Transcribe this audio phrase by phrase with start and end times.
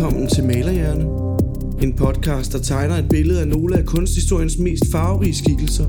[0.00, 1.04] velkommen til Malerhjerne.
[1.82, 5.84] En podcast, der tegner et billede af nogle af kunsthistoriens mest farverige skikkelser.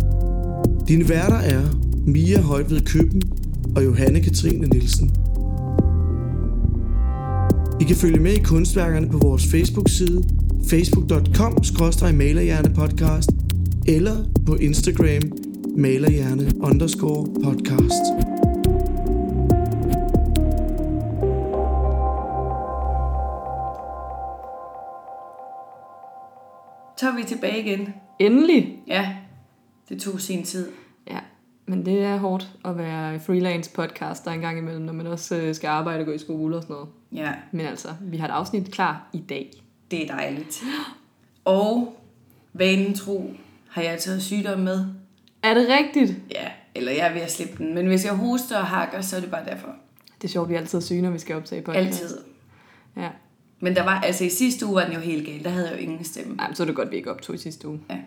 [0.88, 1.62] Dine værter er
[2.08, 3.22] Mia Højved Køben
[3.76, 5.12] og Johanne Katrine Nielsen.
[7.82, 10.24] I kan følge med i kunstværkerne på vores Facebook-side
[10.68, 13.30] facebook.com-malerhjernepodcast
[13.88, 14.16] eller
[14.46, 15.32] på Instagram
[15.78, 18.31] malerhjerne underscore podcast.
[27.12, 27.94] Er vi tilbage igen.
[28.20, 28.80] Endelig!
[28.88, 29.16] Ja,
[29.90, 30.70] det tog sin tid.
[31.08, 31.20] Ja,
[31.66, 35.56] men det er hårdt at være freelance podcaster en gang imellem, når man også øh,
[35.56, 36.90] skal arbejde og gå i skole og sådan noget.
[37.12, 39.52] Ja, Men altså, vi har et afsnit klar i dag.
[39.92, 40.64] det er dejligt.
[41.46, 41.98] Og
[42.54, 43.34] vanen tro
[43.70, 44.86] har jeg taget sygdom med.
[45.44, 46.18] Er det rigtigt?
[46.32, 47.74] Ja, eller jeg er ved at slippe den.
[47.74, 49.68] Men hvis jeg hoster og hakker, så er det bare derfor.
[50.22, 52.02] Det er sjovt, vi er altid syge, når vi skal optage podcast.
[52.04, 52.18] Altid.
[52.98, 53.10] Ja.
[53.62, 55.44] Men der var, altså i sidste uge var den jo helt gal.
[55.44, 56.36] Der havde jeg jo ingen stemme.
[56.40, 57.80] Ej, men så er det godt, vi ikke optog i sidste uge.
[57.90, 57.98] Ja.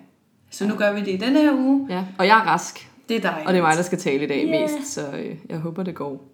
[0.50, 1.86] Så nu gør vi det i denne her uge.
[1.90, 3.46] Ja, og jeg er rask, Det er dejligt.
[3.46, 4.60] og det er mig, der skal tale i dag Ja.
[4.78, 6.28] mest, så øh, jeg håber, det går.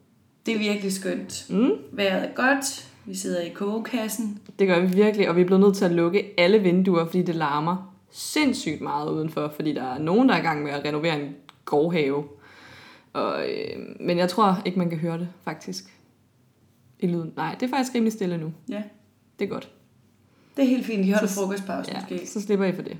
[0.46, 1.46] Det er virkelig skønt.
[1.50, 1.70] Mm.
[1.92, 2.86] Vejret er godt.
[3.04, 4.38] Vi sidder i kogekassen.
[4.58, 7.22] Det gør vi virkelig, og vi er blevet nødt til at lukke alle vinduer, fordi
[7.22, 10.84] det larmer sindssygt meget udenfor, fordi der er nogen, der er i gang med at
[10.84, 11.28] renovere en
[11.64, 12.24] gårdhave.
[13.12, 15.84] Og, øh, men jeg tror ikke, man kan høre det, faktisk.
[16.98, 17.32] I lyden.
[17.36, 18.52] Nej, det er faktisk rimelig stille nu.
[18.68, 18.82] Ja,
[19.40, 19.68] Det er godt.
[20.56, 21.04] det er helt fint.
[21.06, 22.26] De holder Så- frokostpause Ja, måske.
[22.26, 22.96] så slipper I for det.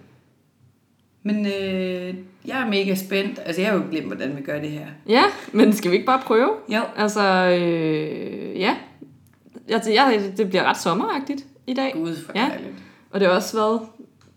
[1.22, 2.14] Men øh,
[2.46, 3.40] jeg er mega spændt.
[3.46, 4.86] Altså, jeg har jo glemt, hvordan vi gør det her.
[5.08, 6.50] Ja, men skal vi ikke bare prøve?
[6.68, 7.22] Jo, Altså,
[7.60, 8.76] øh, ja.
[9.68, 11.92] Altså, jeg, det bliver ret sommeragtigt i dag.
[11.94, 12.48] gud for Ja.
[12.50, 12.74] dejligt.
[13.10, 13.80] Og det har også været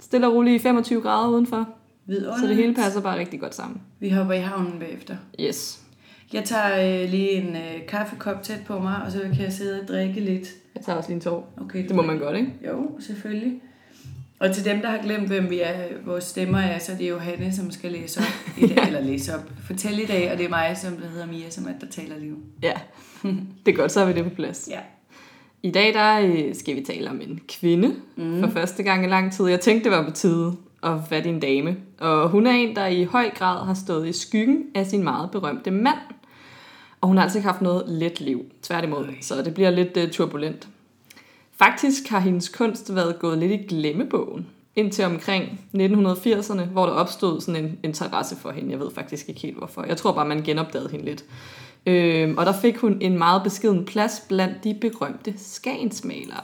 [0.01, 1.69] stille og roligt i 25 grader udenfor.
[2.05, 2.39] Vidunderligt.
[2.41, 3.81] Så det hele passer bare rigtig godt sammen.
[3.99, 5.15] Vi hopper i havnen bagefter.
[5.39, 5.82] Yes.
[6.33, 9.81] Jeg tager øh, lige en øh, kaffekop tæt på mig, og så kan jeg sidde
[9.81, 10.47] og drikke lidt.
[10.75, 11.53] Jeg tager også lige en tår.
[11.61, 12.51] Okay, Det må man godt, ikke?
[12.67, 13.61] Jo, selvfølgelig.
[14.39, 15.73] Og til dem, der har glemt, hvem vi er,
[16.05, 19.35] vores stemmer er, så er det Johanne, som skal læse op i dag, eller læse
[19.35, 21.88] op, fortælle i dag, og det er mig, som der hedder Mia, som er, der
[21.88, 22.38] taler lige nu.
[22.63, 22.73] Ja.
[23.66, 24.69] Det er godt, så har vi det på plads.
[24.72, 24.79] Ja.
[25.63, 28.39] I dag der øh, skal vi tale om en kvinde mm.
[28.39, 29.47] for første gang i lang tid.
[29.47, 31.77] Jeg tænkte, det var på tide at få fat i en dame.
[31.99, 35.31] Og hun er en, der i høj grad har stået i skyggen af sin meget
[35.31, 35.97] berømte mand.
[37.03, 39.08] Og hun har altså ikke haft noget let liv, tværtimod.
[39.22, 40.68] Så det bliver lidt uh, turbulent.
[41.52, 44.47] Faktisk har hendes kunst været gået lidt i glemmebogen.
[44.75, 48.72] Indtil omkring 1980'erne, hvor der opstod sådan en interesse for hende.
[48.72, 49.84] Jeg ved faktisk ikke helt hvorfor.
[49.84, 51.24] Jeg tror bare, man genopdagede hende lidt.
[51.86, 56.44] Øhm, og der fik hun en meget beskeden plads blandt de berømte skagensmalere.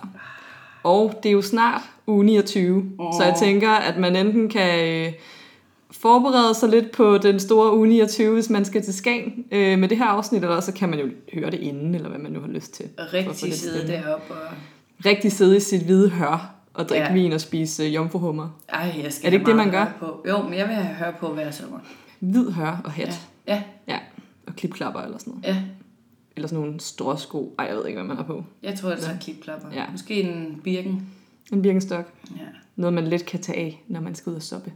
[0.84, 3.14] Og det er jo snart uge 29, oh.
[3.20, 5.14] så jeg tænker, at man enten kan øh,
[5.91, 9.89] forberede sig lidt på den store uge 29, hvis man skal til Skagen øh, med
[9.89, 12.39] det her afsnit, eller så kan man jo høre det inden, eller hvad man nu
[12.39, 12.85] har lyst til.
[12.97, 14.53] Og rigtig sidde deroppe og...
[15.05, 17.13] Rigtig sidde i sit hvide hør og drikke Ja.
[17.13, 18.59] vin og spise øh, jomfruhummer.
[18.69, 19.85] Ej, jeg skal Er det ikke det, man gør?
[19.99, 20.25] På.
[20.29, 21.79] Jo, men jeg vil have høre på hver sommer.
[22.19, 23.19] Hvid hør og hat.
[23.47, 23.63] Ja, ja,
[23.94, 23.99] Ja.
[24.47, 25.45] Og klipklapper eller sådan noget.
[25.55, 25.61] ja.
[26.35, 27.55] Eller sådan nogle stråsko.
[27.59, 28.44] Ej, jeg ved ikke, hvad man har på.
[28.63, 29.67] Jeg tror, det er klipklapper.
[29.73, 29.83] Ja.
[29.91, 31.07] Måske en birken.
[31.53, 32.13] En birkenstok.
[32.38, 32.41] Ja.
[32.75, 34.72] Noget, man let kan tage af, når man skal ud og soppe.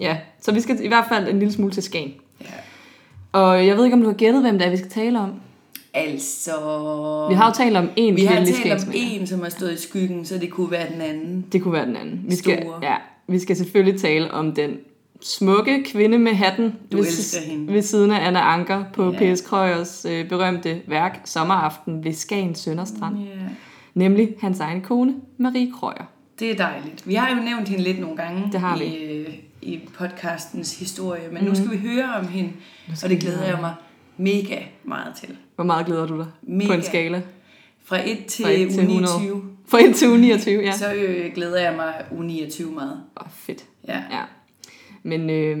[0.00, 0.16] Ja.
[0.40, 2.12] Så vi skal i hvert fald en lille smule til Skagen.
[2.40, 2.46] ja.
[3.32, 5.32] Og jeg ved ikke, om du har gættet, hvem det er, vi skal tale om.
[5.94, 6.52] Altså...
[7.28, 9.82] Vi har jo talt om en Vi har talt om en, som har stået i
[9.82, 11.44] skyggen, så det kunne være den anden.
[11.52, 12.20] Det kunne være den anden.
[12.28, 12.78] Vi skal, Store.
[12.82, 12.94] ja,
[13.26, 14.76] vi skal selvfølgelig tale om den
[15.20, 17.72] smukke kvinde med hatten Du ved, hende.
[17.72, 19.34] ved siden af Anna Anker på Ja.
[19.34, 19.40] P.S.
[19.40, 23.18] Krøyers øh, berømte værk Sommeraften ved Skagen Sønderstrand.
[23.18, 23.24] Ja.
[23.94, 26.04] Nemlig hans egen kone, Marie Krøyer.
[26.38, 27.08] Det er dejligt.
[27.08, 29.28] Vi har jo nævnt hende lidt nogle gange Det har i, øh,
[29.64, 31.48] i podcastens historie, men mm.
[31.48, 32.52] nu skal vi høre om hende,
[33.04, 33.74] og det glæder jeg mig
[34.16, 35.36] mega meget til.
[35.54, 36.66] Hvor meget glæder du dig Mega.
[36.66, 37.22] på en skala?
[37.84, 39.18] Fra 1 til, Fra et til uge 100.
[39.20, 40.72] 29, Fra 1 til uge 29, ja.
[40.76, 43.00] så øh, glæder jeg mig uge 29 meget.
[43.20, 43.64] Åh, fedt.
[43.88, 44.02] Ja.
[44.10, 44.22] Ja.
[45.02, 45.58] Men øh,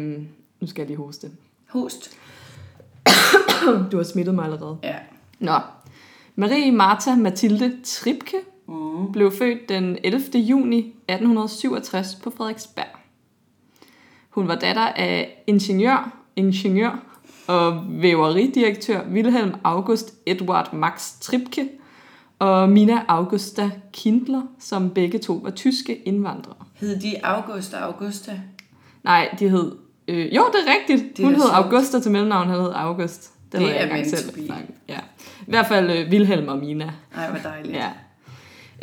[0.60, 1.30] nu skal jeg lige hoste.
[1.68, 2.16] Host.
[3.92, 4.78] Du har smittet mig allerede.
[4.82, 4.94] Ja.
[5.38, 5.58] Nå.
[6.36, 8.36] Marie Martha Mathilde Tripke
[8.68, 9.12] Mm.
[9.12, 10.20] blev født den 11.
[10.38, 12.86] juni 1867 på Frederiksberg.
[14.34, 17.02] Hun var datter af ingeniør, ingeniør
[17.46, 21.68] og væveridirektør Wilhelm August Edward Max Tripke
[22.38, 26.54] og Mina Augusta Kindler, som begge to var tyske indvandrere.
[26.74, 28.40] Hed de August og Augusta?
[29.04, 29.72] Nej, de hed...
[30.08, 31.16] Øh, jo, det er rigtigt.
[31.16, 31.50] Det er Hun da hed.
[31.52, 33.32] Augusta til mellemnavn, han hed August.
[33.52, 34.52] Det jeg er engang meant selv.
[34.88, 34.98] Ja.
[35.40, 36.92] I hvert fald øh, Wilhelm og Mina.
[37.16, 37.76] Ej, hvor dejligt.
[37.76, 37.90] Ja.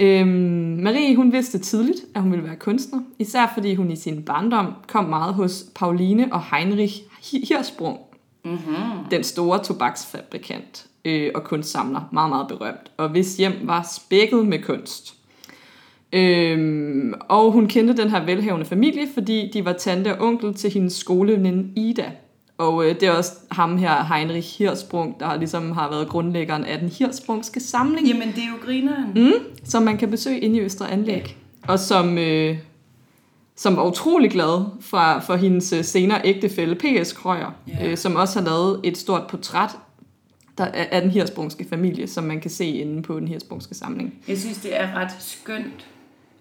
[0.01, 4.23] Øhm, Marie, hun vidste tidligt, at hun ville være kunstner, især fordi hun i sin
[4.23, 7.01] barndom kom meget hos Pauline og Heinrich
[7.31, 7.99] Hirsprung,
[8.45, 9.09] Mm-hmm.
[9.11, 14.63] den store tobaksfabrikant øh, og kunstsamler, meget, meget berømt, og hvis hjem var spækket med
[14.63, 15.13] kunst.
[16.13, 20.71] Øhm, og hun kendte den her velhavende familie, fordi de var tante og onkel til
[20.71, 22.11] hendes skoleveninde Ida.
[22.61, 26.79] Og øh, det er også ham her, Heinrich Hirsprung, der ligesom har været grundlæggeren af
[26.79, 29.11] den Hirsprungske samling, Jamen, det er jo grineren.
[29.15, 31.37] mm, som man kan besøge inde i Østre Anlæg.
[31.67, 32.57] Og som, øh,
[33.55, 37.13] som var utrolig glad fra, for hendes øh, senere ægtefælle, P.S.
[37.13, 37.87] Krøyer, Ja.
[37.87, 39.69] øh, som også har lavet et stort portræt
[40.57, 44.13] der, af af den hirsprungske familie, som man kan se inde på den hirsprungske samling.
[44.27, 45.85] Jeg synes, det er ret skønt,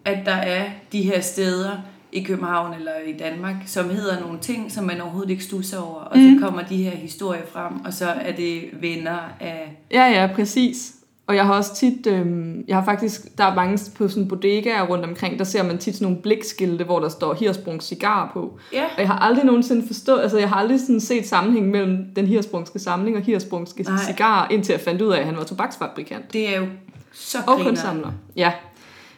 [0.05, 1.71] at der er de her steder
[2.13, 6.01] i København eller i Danmark, som hedder nogle ting, som man overhovedet ikke stusser over.
[6.01, 6.39] Og Mm.
[6.39, 9.77] så kommer de her historier frem, og så er det venner af...
[9.93, 10.93] Ja, ja, præcis.
[11.27, 14.83] Og jeg har også tit, øh, jeg har faktisk, der er mange på sådan bodegaer
[14.87, 18.59] rundt omkring, der ser man tit sådan nogle blikskilte, hvor der står Hirsprung cigar på.
[18.73, 22.05] Ja, Og jeg har aldrig nogensinde forstået, altså jeg har aldrig sådan set sammenhæng mellem
[22.17, 23.97] den hirsprungske samling og hirsprungske Nej.
[24.07, 26.33] cigar, indtil jeg fandt ud af, at han var tobaksfabrikant.
[26.33, 26.67] det er jo
[27.13, 27.65] så Og griner.
[27.65, 28.13] kunstsamler.
[28.37, 28.53] Ja.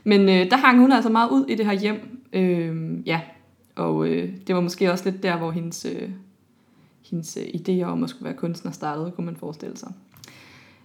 [0.04, 2.18] Men øh, der hang hun altså meget ud i det her hjem.
[2.32, 3.20] Øh, ja.
[3.76, 6.08] Og øh, det var måske også lidt der, hvor hendes, øh,
[7.11, 9.93] hendes øh, idéer om at skulle være kunstner startede, kunne man forestille sig.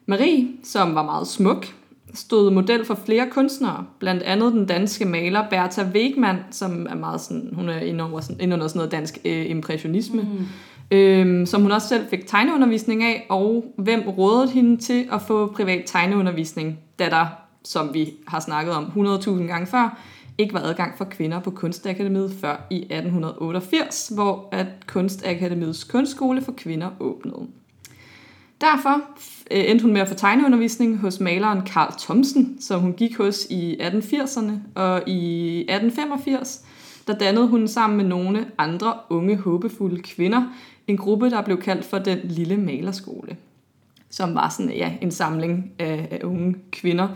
[0.05, 1.65] Marie, som var meget smuk,
[2.13, 7.21] stod model for flere kunstnere, blandt andet den danske maler Bertha Wegmann, som er meget
[7.21, 10.97] sådan, hun er inde under sådan, inde under sådan noget dansk øh, impressionisme, mm.
[10.97, 15.47] øhm, som hun også selv fik tegneundervisning af, og hvem rådede hende til at få
[15.47, 17.25] privat tegneundervisning, da der,
[17.63, 19.99] som vi har snakket om 100.000 gange før,
[20.37, 26.51] ikke var adgang for kvinder på Kunstakademiet før i 1888, hvor at Kunstakademiets kunstskole for
[26.51, 27.47] kvinder åbnede.
[28.61, 29.01] Derfor
[29.51, 33.47] øh, endte hun med at få tegneundervisning hos maleren Karl Thomsen, som hun gik hos
[33.49, 36.65] i 1880'erne, og i 1885
[37.07, 40.43] der dannede hun sammen med nogle andre unge, håbefulde kvinder
[40.87, 43.37] en gruppe, der blev kaldt for Den Lille Malerskole,
[44.09, 47.07] som var sådan ja, en samling af, af unge kvinder,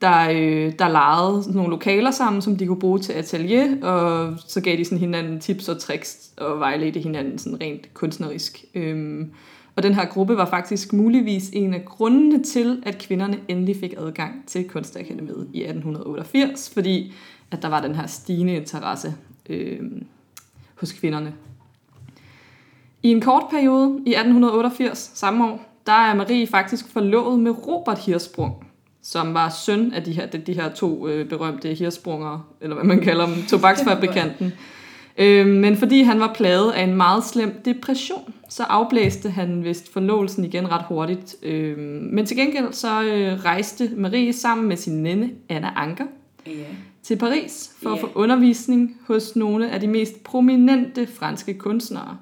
[0.00, 4.60] der, øh, der legede nogle lokaler sammen, som de kunne bruge til atelier, og så
[4.60, 8.64] gav de sådan hinanden tips og tricks og vejledte hinanden sådan rent kunstnerisk.
[8.74, 9.32] Øhm,
[9.76, 13.94] og den her gruppe var faktisk muligvis en af grundene til, at kvinderne endelig fik
[13.98, 17.12] adgang til Kunstakademiet i 1888, fordi
[17.50, 19.14] at der var den her stigende interesse
[19.48, 19.80] øh,
[20.74, 21.34] hos kvinderne.
[23.02, 27.98] I en kort periode i 1888, samme år, der er Marie faktisk forlovet med Robert
[27.98, 28.69] Hirsprung,
[29.12, 32.84] som var søn af de her, de, de her to øh, berømte hirsprunger, eller hvad
[32.84, 34.52] man kalder dem, tobaksfabrikanten.
[35.18, 39.92] Øh, men fordi han var plaget af en meget slem depression, så afblæste han vist
[39.92, 41.36] forlovelsen igen ret hurtigt.
[41.42, 41.78] Øh,
[42.12, 46.04] men til gengæld så øh, rejste Marie sammen med sin nænde Anna Anker
[46.46, 46.52] Ja.
[47.02, 48.02] til Paris for at Ja.
[48.02, 52.16] få undervisning hos nogle af de mest prominente franske kunstnere.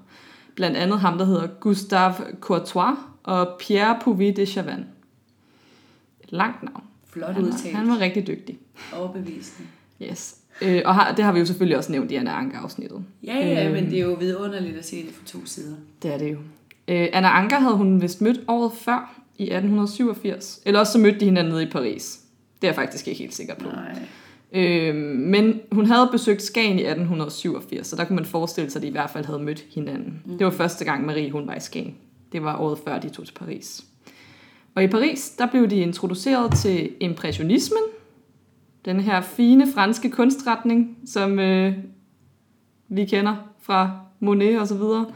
[0.56, 4.87] Blandt andet ham, der hedder Gustave Courtois og Pierre Puvis de Chavannes.
[6.28, 6.82] Langt navn.
[7.10, 7.76] Flot Han var, udtalt.
[7.76, 8.58] han var rigtig dygtig.
[8.96, 9.69] Overbevisende.
[10.02, 10.36] Yes.
[10.62, 13.04] Øh, og har, det har vi jo selvfølgelig også nævnt i Anna Anker-afsnittet.
[13.25, 13.75] Ja, ja, Øhm.
[13.75, 15.76] men det er jo vidunderligt at se det fra to sider.
[16.02, 16.38] Det er det jo.
[16.88, 20.60] Øh, Anna Anker havde hun vist mødt året før, i 1887.
[20.66, 22.20] Eller også så mødte de hinanden nede i Paris.
[22.62, 23.69] Det er jeg faktisk ikke helt sikker på.
[23.69, 23.98] Nej.
[24.52, 28.82] Øh, men hun havde besøgt Skagen i 1887, så der kunne man forestille sig, at
[28.82, 30.22] de i hvert fald havde mødt hinanden.
[30.26, 30.38] Mm.
[30.38, 31.94] Det var første gang Marie hun var i Skagen.
[32.32, 33.85] Det var året før, de tog til Paris.
[34.78, 37.82] Og i Paris, der blev de introduceret til impressionismen,
[38.85, 41.73] den her fine franske kunstretning, som øh,
[42.88, 45.06] vi kender fra Monet og så videre.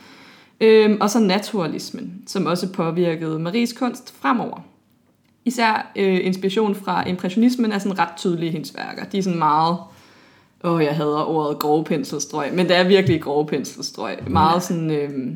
[0.60, 4.60] Øhm, og så naturalismen, som også påvirkede Maries kunst fremover.
[5.44, 9.04] Især øh, inspiration fra impressionismen er sådan ret tydelige i hendes værker.
[9.04, 9.76] De er sådan meget,
[10.64, 14.30] åh jeg hader ordet grove penselstrøg, men det er virkelig grove penselstrøg.
[14.30, 15.34] Meget sådan, øh,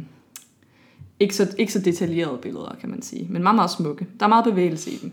[1.20, 4.06] ikke, så, ikke så detaljerede billeder, kan man sige, men meget, meget smukke.
[4.20, 5.12] Der er meget bevægelse i dem.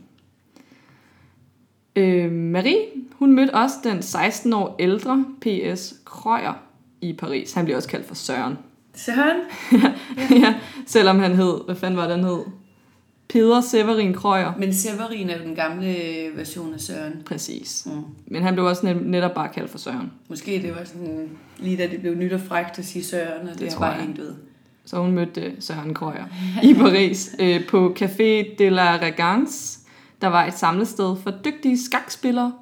[1.95, 2.77] Øh, Marie,
[3.11, 5.93] hun mødte også den 16 år ældre P.S.
[6.05, 6.53] Krøyer
[7.01, 7.53] i Paris.
[7.53, 8.57] Han bliver også kaldt for Søren.
[8.95, 9.37] Søren?
[10.43, 10.55] ja,
[10.85, 12.39] selvom han hed, hvad fanden var det, han hed?
[13.29, 14.53] Peder Severin Krøyer.
[14.59, 15.95] Men Severin er den gamle
[16.35, 17.13] version af Søren.
[17.25, 17.83] Præcis.
[17.85, 18.01] Mm.
[18.27, 20.11] Men han blev også net, netop bare kaldt for Søren.
[20.29, 21.29] Måske det var sådan,
[21.59, 23.91] lige da det blev nyt og frækt at sige Søren, og det, Det tror bare
[23.91, 24.01] jeg.
[24.01, 24.35] hængt ud.
[24.85, 26.25] Så hun mødte øh, Søren Krøyer
[26.63, 29.79] i Paris øh, på Café de la Regence.
[30.21, 32.53] Der var et samlested for dygtige skakspillere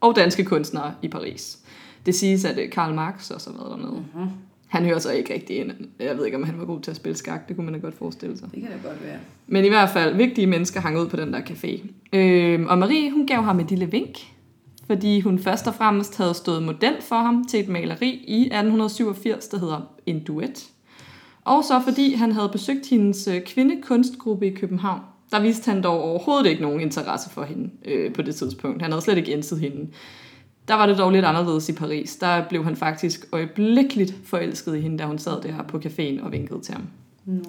[0.00, 1.58] og danske kunstnere i Paris.
[2.06, 4.04] Det siges, at øh, Karl Marx også har været dernede.
[4.14, 4.30] Mm-hmm.
[4.68, 5.70] Han hører så ikke rigtig ind.
[5.98, 7.48] Jeg ved ikke, om han var god til at spille skak.
[7.48, 8.48] Det kunne man da godt forestille sig.
[8.54, 9.18] Det kan da godt være.
[9.46, 11.88] Men i hvert fald, vigtige mennesker hang ud på den der café.
[12.12, 14.18] Øh, og Marie, hun gav ham et lille vink,
[14.86, 19.48] fordi hun først og fremmest havde stået model for ham til et maleri i 1887,
[19.48, 20.68] der hedder En Duet.
[21.48, 25.00] Og så fordi han havde besøgt hendes øh, kvindekunstgruppe i København.
[25.30, 28.82] Der viste han dog overhovedet ikke nogen interesse for hende øh, på det tidspunkt.
[28.82, 29.88] Han havde slet ikke indset hende.
[30.68, 32.16] Der var det dog lidt anderledes i Paris.
[32.16, 36.32] Der blev han faktisk øjeblikkeligt forelsket i hende, da hun sad der på caféen og
[36.32, 36.82] vinkede til ham.
[37.26, 37.40] No.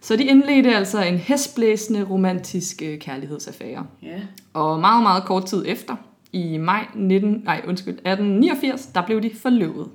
[0.00, 3.86] Så de indledte altså en hestblæsende romantisk øh, kærlighedsaffære.
[4.02, 4.20] Ja.
[4.52, 5.96] Og meget, meget kort tid efter,
[6.32, 9.88] i maj 19, nej, undskyld, 1889, der blev de forlovet.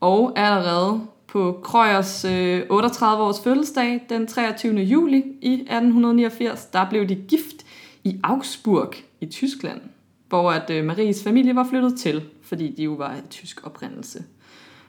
[0.00, 4.74] Og allerede på Krøyers øh, 38-års fødselsdag, den 23.
[4.74, 7.66] juli i 1889, der blev de gift
[8.04, 9.80] i Augsburg i Tyskland,
[10.28, 14.24] hvor at øh, Maries familie var flyttet til, fordi de jo var af tysk oprindelse.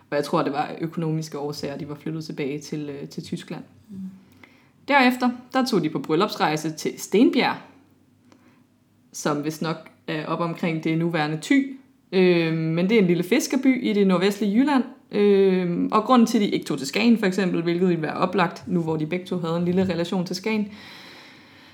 [0.09, 3.63] Og jeg tror, det var økonomiske årsager, de var flyttet tilbage til, øh, til Tyskland.
[3.89, 3.97] Mm.
[4.87, 7.57] Derefter, der tog de på bryllupsrejse til Stenbjerg,
[9.13, 9.75] som vist nok
[10.07, 11.77] er op omkring det nuværende Thy.
[12.11, 14.83] Øh, men det er en lille fiskerby i det nordvestlige Jylland.
[15.11, 18.13] Øh, og grunden til, at de ikke tog til Skagen for eksempel, hvilket ville være
[18.13, 20.67] oplagt, nu hvor de begge to havde en lille relation til Skagen,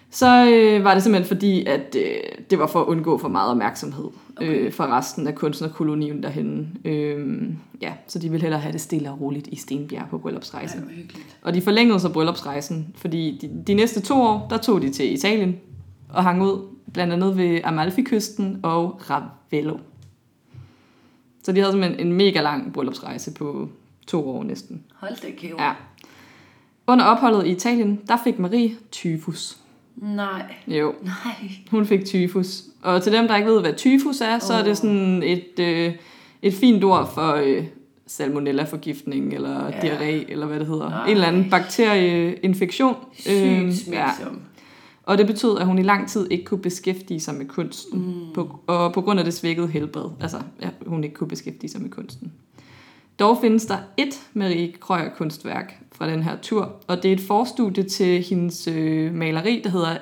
[0.10, 3.52] så øh, var det simpelthen fordi, at øh, det var for at undgå for meget
[3.52, 4.06] opmærksomhed
[4.38, 4.66] okay.
[4.66, 6.68] øh, fra resten af kunstnerkolonien derhenne.
[6.86, 7.50] Øh,
[7.82, 10.80] ja, så de ville hellere have det stille og roligt i Stenbjerg på bryllupsrejsen.
[10.80, 11.20] Ej.
[11.42, 15.14] Og de forlængede så bryllupsrejsen, fordi de, de næste to år, der tog de til
[15.14, 15.56] Italien
[16.10, 16.62] og hang ud,
[16.94, 19.78] blandt andet ved Amalfi-kysten og Ravello.
[21.48, 23.70] Så de havde simpelthen en mega lang bryllupsrejse på
[24.08, 24.84] to år næsten.
[24.96, 25.64] Hold da kæve.
[25.64, 25.72] Ja.
[26.88, 29.58] Under opholdet i Italien, der fik Marie tyfus.
[29.96, 30.42] Nej.
[30.68, 31.34] Jo, Nej.
[31.72, 32.62] hun fik tyfus.
[32.82, 35.94] Og til dem, der ikke ved, hvad tyfus er, så er det sådan et, øh,
[36.42, 37.64] et fint ord for øh,
[38.08, 39.86] salmonella-forgiftning, eller Ja.
[39.88, 39.96] ja.
[39.98, 40.90] diarré, eller hvad det hedder.
[40.90, 41.06] Nej.
[41.06, 42.96] En eller anden bakterieinfektion.
[43.14, 43.30] Sygt
[43.78, 44.42] smitsom.
[45.08, 48.00] Og det betød, at hun i lang tid ikke kunne beskæftige sig med kunsten.
[48.00, 48.34] Mm.
[48.34, 50.10] På, og på grund af det svækkede helbred.
[50.22, 52.32] Altså, ja, hun ikke kunne beskæftige sig med kunsten.
[53.20, 57.22] Dog findes der et Marie Krøyer kunstværk fra den her tur, og det er et
[57.22, 59.98] forstudie til hendes øh, maleri, der hedder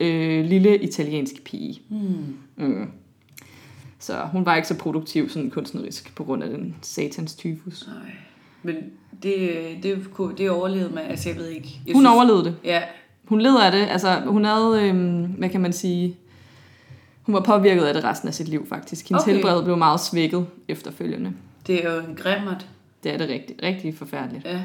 [0.00, 1.80] øh, Lille Italiensk Pige.
[1.88, 2.66] Mm.
[2.66, 2.86] Mm.
[3.98, 7.86] Så hun var ikke så produktiv sådan kunstnerisk på grund af den satans tyfus.
[7.86, 8.12] Nej.
[8.62, 8.74] Men
[9.22, 9.50] det,
[9.82, 11.04] det, kunne- det overlevede man.
[11.04, 11.80] Altså, jeg ved ikke.
[11.86, 12.56] Jeg Hun overlevede det.
[12.64, 12.82] Ja.
[13.24, 13.86] Hun led af det.
[13.90, 16.16] Altså, hun havde, øhm, hvad kan man sige,
[17.22, 19.08] hun var påvirket af det resten af sit liv faktisk.
[19.08, 19.32] Hendes Okay.
[19.32, 21.32] helbred blev meget svækket efterfølgende.
[21.66, 22.66] Det er jo en grimmert.
[23.04, 24.44] Det er det rigtig, rigtig forfærdeligt.
[24.44, 24.60] Ja.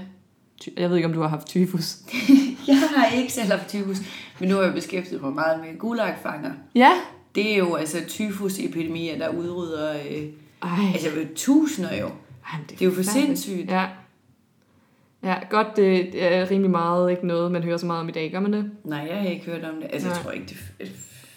[0.77, 1.95] Jeg ved ikke, om du har haft tyfus.
[2.67, 3.97] Jeg har ikke selv haft tyfus,
[4.39, 6.51] men nu har jeg beskæftiget mig meget med gulagfanger.
[6.75, 6.91] Ja.
[7.35, 10.23] Det er jo altså tyfusepidemier, der udrydder øh,
[10.63, 12.09] Ej, altså tusinder jo.
[12.53, 13.69] Jamen, Det er jo for sindssygt.
[13.71, 13.85] Ja.
[15.23, 18.11] Ja, godt, det det er rimelig meget ikke noget, man hører så meget om i
[18.11, 18.71] dag, gør man det?
[18.83, 19.89] Nej, jeg har ikke hørt om det.
[19.93, 20.23] Altså, jeg Nej.
[20.23, 20.45] tror ikke,
[20.79, 20.91] det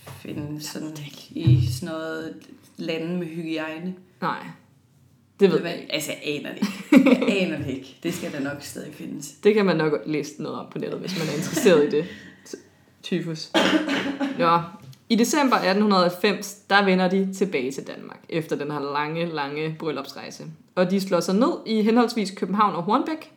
[0.07, 0.97] findes sådan
[1.31, 2.35] i sådan noget
[2.77, 3.95] lande med hygiejne.
[4.21, 4.39] Nej,
[5.41, 5.93] det ved jeg ikke.
[5.93, 7.11] Altså, jeg aner det ikke.
[7.27, 7.97] Jeg aner det ikke.
[8.03, 9.31] Det skal der nok stadig findes.
[9.31, 12.05] Det kan man nok læse noget om på nettet, hvis man er interesseret i det.
[13.03, 13.51] Tyfus.
[14.39, 14.59] Ja.
[15.09, 20.45] I december 1890, der vender de tilbage til Danmark, efter den her lange, lange bryllupsrejse.
[20.75, 23.33] Og de slår sig ned i henholdsvis København og Hornbæk,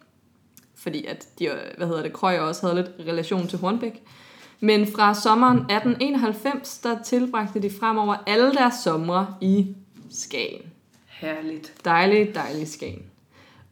[0.86, 4.04] fordi at de, hvad hedder det, Krøyer også havde lidt relation til Hornbæk.
[4.60, 9.76] Men fra sommeren 1891, der tilbragte de fremover alle deres somre i
[10.12, 10.62] Skagen.
[11.08, 11.74] Herligt.
[11.86, 13.04] Dejlig, dejlig Skagen.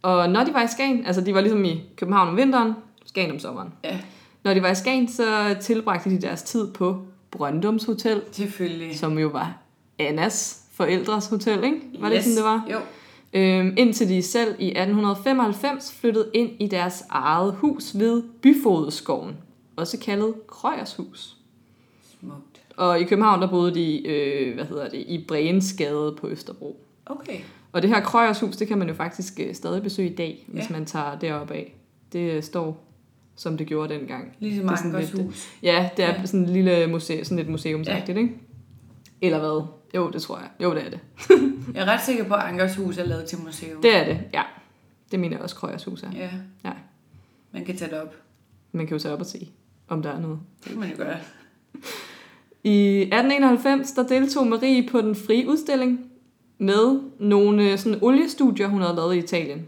[0.02, 2.74] Og når de var i Skagen, altså de var ligesom i København om vinteren,
[3.06, 3.74] Skagen om sommeren.
[3.84, 4.00] Ja,
[4.44, 7.02] Når de var i Skagen, så tilbragte de deres tid på
[7.32, 9.00] Brøndums Hotel, selvfølgelig.
[9.00, 9.58] som jo var
[10.00, 11.82] Annas forældres hotel, ikke?
[12.00, 12.24] Var det Yes.
[12.24, 12.66] sådan, det var?
[12.72, 12.78] Jo.
[13.34, 19.36] Øhm, indtil de selv i 1895 flyttede ind i deres eget hus ved Byfodskoven,
[19.76, 21.38] også kaldet Krøyers hus.
[22.20, 22.62] Smukt.
[22.78, 26.86] Og i København, der boede de, øh, hvad hedder det, i Brensgade på Østerbro.
[27.06, 27.38] Okay.
[27.72, 30.46] Og det her Krøyers hus, det kan man jo faktisk øh, stadig besøge i dag,
[30.48, 30.74] hvis Ja.
[30.74, 31.76] man tager derop af.
[32.14, 32.84] Det øh, står,
[33.36, 34.36] som det gjorde dengang.
[34.40, 35.50] Ligesom er Ankers hus.
[35.64, 36.20] Ja, det er Ja.
[36.20, 36.26] ja.
[36.26, 38.34] sådan et lille museum, sådan et museumsagtigt, ikke?
[39.22, 39.66] Eller hvad?
[39.96, 40.48] Jo, det tror jeg.
[40.64, 41.00] Jo, det er det.
[41.74, 43.82] Jeg er ret sikker på, at Ankers hus er lavet til museum.
[43.82, 44.44] Det er det, ja.
[45.12, 46.08] Det mener jeg også, Krøyers hus er.
[46.16, 46.30] Ja.
[46.66, 46.72] Ja.
[47.52, 48.16] Man kan tage det op.
[48.72, 49.50] Man kan jo tage op og se,
[49.88, 50.40] om der er noget.
[50.64, 51.18] Det kan man jo gøre.
[52.64, 56.00] I 1891, der deltog Marie på den frie udstilling
[56.58, 59.66] med nogle øh, sådan oliestudier, hun havde lavet i Italien.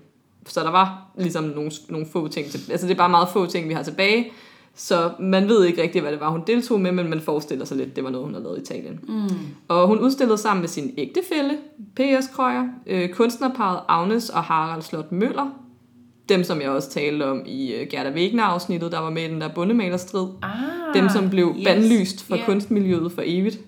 [0.47, 2.47] Så der var ligesom nogle, nogle få ting.
[2.47, 4.31] Til, altså det er bare meget få ting, vi har tilbage.
[4.77, 7.77] Så man ved ikke rigtig, hvad det var, hun deltog med, men man forestiller sig
[7.77, 8.99] lidt, det var noget, hun havde lavet i Italien.
[9.07, 9.29] Mm.
[9.67, 11.57] Og hun udstillede sammen med sin ægtefælle,
[11.95, 12.27] P.S.
[12.27, 15.47] Krøyer, øh, kunstnerparet Agnes og Harald Slot Møller.
[16.29, 19.41] Dem, som jeg også talte om i øh, Gerda Wegner-afsnittet, der var med i den
[19.41, 20.27] der bundemalerstrid.
[20.41, 20.51] Ah,
[20.93, 21.65] Dem, som blev yes.
[21.65, 22.45] bandlyst fra Ja.
[22.45, 23.59] kunstmiljøet for evigt.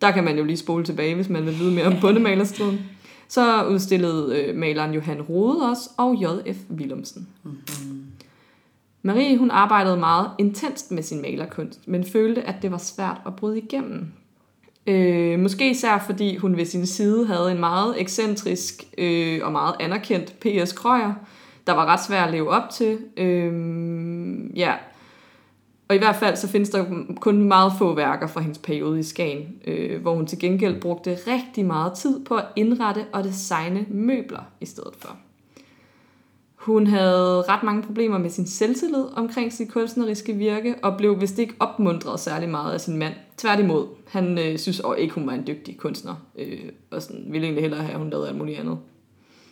[0.00, 2.80] Der kan man jo lige spole tilbage, hvis man vil vide mere om bundemalerstriden.
[3.28, 6.56] Så udstillede øh, maleren Johan Rode også, og J.F.
[6.70, 7.28] Willumsen.
[7.44, 8.01] Mm-hmm.
[9.02, 13.36] Marie, hun arbejdede meget intenst med sin malerkunst, men følte, at det var svært at
[13.36, 14.12] bryde igennem.
[14.86, 19.74] Øh, måske især fordi hun ved sin side havde en meget ekscentrisk øh, og meget
[19.80, 20.72] anerkendt P.S.
[20.72, 21.14] Krøyer,
[21.66, 22.98] der var ret svær at leve op til.
[23.16, 24.74] Øh, ja.
[25.88, 26.84] Og i hvert fald så findes der
[27.20, 31.18] kun meget få værker fra hendes periode i Skagen, øh, hvor hun til gengæld brugte
[31.26, 35.16] rigtig meget tid på at indrette og designe møbler i stedet for.
[36.62, 41.38] Hun havde ret mange problemer med sin selvtillid omkring sit kunstneriske virke, og blev vist
[41.38, 43.14] ikke opmuntret særlig meget af sin mand.
[43.36, 46.58] Tværtimod, han øh, synes også ikke, hun var en dygtig kunstner, øh,
[46.90, 48.78] og sådan, ville egentlig hellere have, at hun lavede alt muligt andet.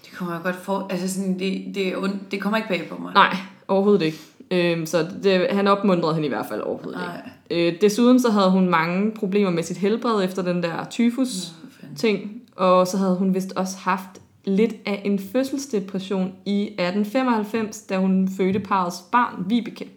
[0.04, 0.86] Det kommer jeg godt for...
[0.90, 3.14] Altså sådan, det, det, er ond- det kommer ikke bag på mig.
[3.14, 3.36] Nej,
[3.68, 4.18] overhovedet ikke.
[4.50, 7.20] Øh, så det, han opmuntrede hende i hvert fald overhovedet Nej.
[7.50, 7.74] ikke.
[7.74, 11.52] Øh, desuden så havde hun mange problemer med sit helbred efter den der tyfus
[11.96, 17.98] ting, og så havde hun vist også haft lidt af en fødselsdepression i 1895, da
[17.98, 19.88] hun fødte parets barn, Vibeke.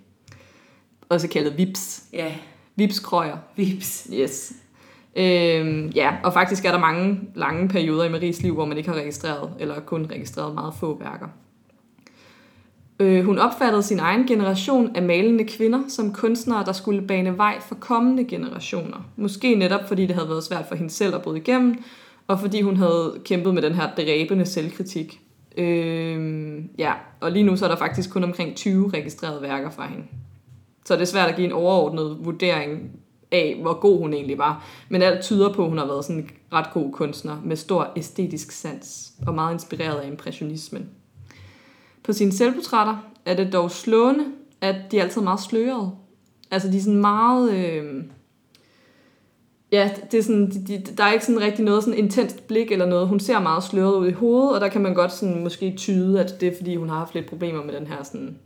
[1.09, 2.03] Også kaldet Vips.
[2.13, 2.35] Ja,
[2.75, 3.38] Vips Krøyer.
[3.55, 4.07] vips.
[4.13, 4.53] Yes.
[5.15, 8.89] Øhm, ja, og faktisk er der mange lange perioder i Maries liv, hvor man ikke
[8.89, 11.27] har registreret, eller kun registreret meget få værker.
[13.00, 17.59] Øh, hun opfattede sin egen generation af malende kvinder som kunstnere, der skulle bane vej
[17.62, 18.97] for kommende generationer.
[19.15, 21.83] Måske netop fordi det havde været svært for hende selv at bryde igennem,
[22.27, 25.22] og fordi hun havde kæmpet med den her dræbende selvkritik.
[25.58, 29.88] Øh, ja, og lige nu så er der faktisk kun omkring 20 registrerede værker fra
[29.88, 30.03] hende.
[30.86, 32.92] Så det er svært at give en overordnet vurdering
[33.32, 34.65] af, hvor god hun egentlig var.
[34.89, 37.92] Men alt tyder på, at hun har været sådan en ret god kunstner med stor
[37.96, 40.89] æstetisk sans og meget inspireret af impressionismen.
[42.03, 44.25] På sine selvportrætter er det dog slående,
[44.62, 45.92] at de er altid meget slørede.
[46.51, 47.53] Altså de er sådan meget...
[47.53, 48.03] Øh...
[49.74, 52.72] Ja, det er sådan, de, de, der er ikke sådan rigtig noget sådan intenst blik
[52.72, 53.08] eller noget.
[53.08, 56.20] Hun ser meget sløret ud i hovedet, og der kan man godt sådan måske tyde,
[56.20, 58.38] at det er fordi, hun har haft lidt problemer med den her sådan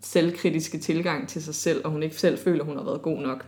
[0.00, 3.44] selvkritiske tilgang til sig selv, og hun ikke selv føler, hun har været god nok.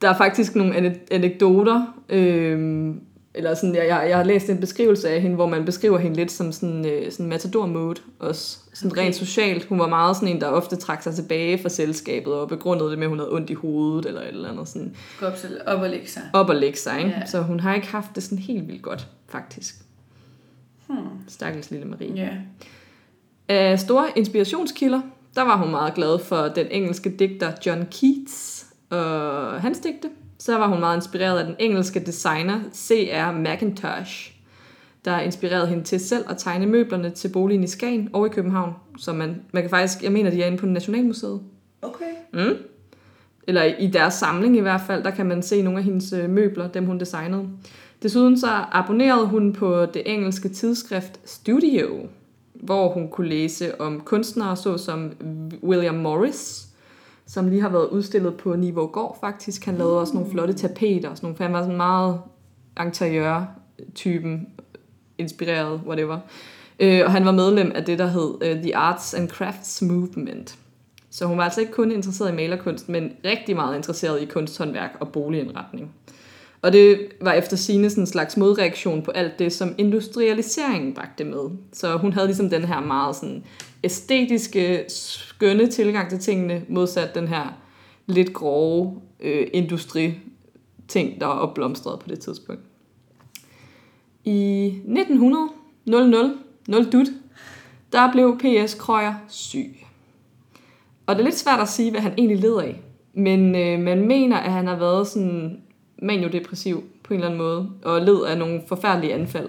[0.00, 2.94] Der er faktisk nogle anekdoter, øh,
[3.36, 6.16] eller sådan, jeg, jeg, jeg har læst en beskrivelse af hende, hvor man beskriver hende
[6.16, 8.58] lidt som sådan, øh, sådan matador mode også.
[8.74, 9.02] Sådan Okay.
[9.02, 9.64] rent socialt.
[9.64, 12.98] Hun var meget sådan en, der ofte trak sig tilbage fra selskabet og begrundede det
[12.98, 14.68] med, at hun havde ondt i hovedet eller et eller andet.
[14.68, 15.32] Sådan Gå op,
[15.66, 16.22] op og lægge sig.
[16.32, 17.10] op og lægge sig, ikke?
[17.10, 17.26] Ja.
[17.26, 19.74] Så hun har ikke haft det sådan helt vildt godt, faktisk.
[20.86, 20.96] Hmm.
[21.28, 22.12] Stakkels lille Marie.
[22.14, 22.28] Ja.
[23.48, 25.00] Af store inspirationskilder,
[25.34, 30.08] der var hun meget glad for den engelske digter John Keats og hans digte.
[30.38, 33.32] Så var hun meget inspireret af den engelske designer C.R.
[33.32, 34.32] Macintosh,
[35.04, 38.72] der inspirerede hende til selv at tegne møblerne til boligen i Skagen og i København.
[38.98, 41.40] Så man, man kan faktisk, jeg mener, de er inde på Nationalmuseet.
[41.82, 42.12] Okay.
[42.32, 42.56] Mm.
[43.46, 46.30] Eller i deres samling i hvert fald, der kan man se nogle af hendes øh,
[46.30, 47.48] møbler, dem hun designede.
[48.02, 52.08] Desuden så abonnerede hun på det engelske tidsskrift Studio,
[52.54, 55.12] hvor hun kunne læse om kunstnere såsom
[55.62, 56.65] William Morris,
[57.26, 59.64] som lige har været udstillet på Niveau Gård faktisk.
[59.64, 62.20] Han lavede også nogle flotte tapeter og sådan nogle, for han var sådan meget
[62.80, 64.48] interiør-typen,
[65.18, 66.18] inspireret, whatever.
[66.80, 70.58] Øh, og han var medlem af det, der hed uh, The Arts and Crafts Movement.
[71.10, 74.96] Så hun var altså ikke kun interesseret i malerkunst, men rigtig meget interesseret i kunsthåndværk
[75.00, 75.92] og boligindretning.
[76.62, 81.24] Og det var efter sine sådan en slags modreaktion på alt det, som industrialiseringen bragte
[81.24, 81.50] med.
[81.72, 83.44] Så hun havde ligesom den her meget sådan
[83.84, 87.58] æstetiske, skønne tilgang til tingene, modsat den her
[88.06, 92.62] lidt grove øh, industri-ting, der er opblomstret på det tidspunkt.
[94.24, 95.48] I 1900,
[95.86, 96.36] 00,
[96.68, 97.06] 0 dut,
[97.92, 98.74] der blev P.S.
[98.74, 99.86] Krøyer syg.
[101.06, 102.80] Og det er lidt svært at sige, hvad han egentlig led af.
[103.14, 105.62] Men øh, man mener, at han har været sådan
[106.02, 109.48] maniodepressiv på en eller anden måde, og led af nogle forfærdelige anfald.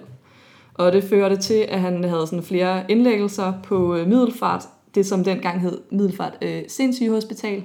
[0.78, 4.64] Og det førte til, at han havde sådan flere indlæggelser på øh, Middelfart,
[4.96, 7.64] det som dengang hed Middelfart øh, Sindssygehospital.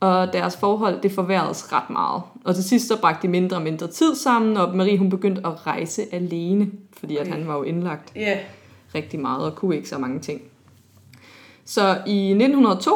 [0.00, 2.22] Og deres forhold, det forværredes ret meget.
[2.44, 5.46] Og til sidst så bragte de mindre og mindre tid sammen, og Marie hun begyndte
[5.46, 8.38] at rejse alene, fordi at han var jo indlagt Ja.
[8.94, 10.40] rigtig meget og kunne ikke så mange ting.
[11.64, 12.92] Så i 1902,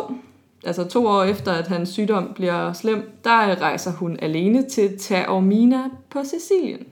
[0.65, 5.83] altså to år efter, at hans sygdom bliver slem, der rejser hun alene til Taormina
[6.11, 6.87] på Sicilien.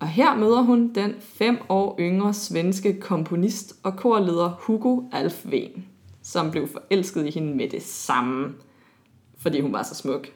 [0.00, 5.86] Og her møder hun den fem år yngre svenske komponist og korleder Hugo Alfven,
[6.22, 8.48] som blev forelsket i hende med det samme,
[9.38, 10.26] fordi hun var så smuk.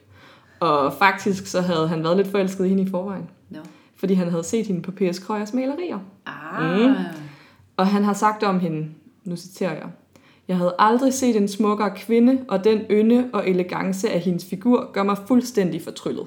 [0.60, 3.60] Og faktisk så havde han været lidt forelsket i hende i forvejen, No.
[3.96, 5.18] fordi han havde set hende på P.S.
[5.18, 5.98] Krøyers malerier.
[6.26, 6.80] Ah.
[6.80, 6.94] Mm.
[7.76, 8.88] Og han har sagt om hende,
[9.24, 9.86] nu citerer jeg,
[10.48, 14.90] jeg havde aldrig set en smukkere kvinde, og den ynde og elegance af hendes figur
[14.92, 16.26] gør mig fuldstændig fortryllet.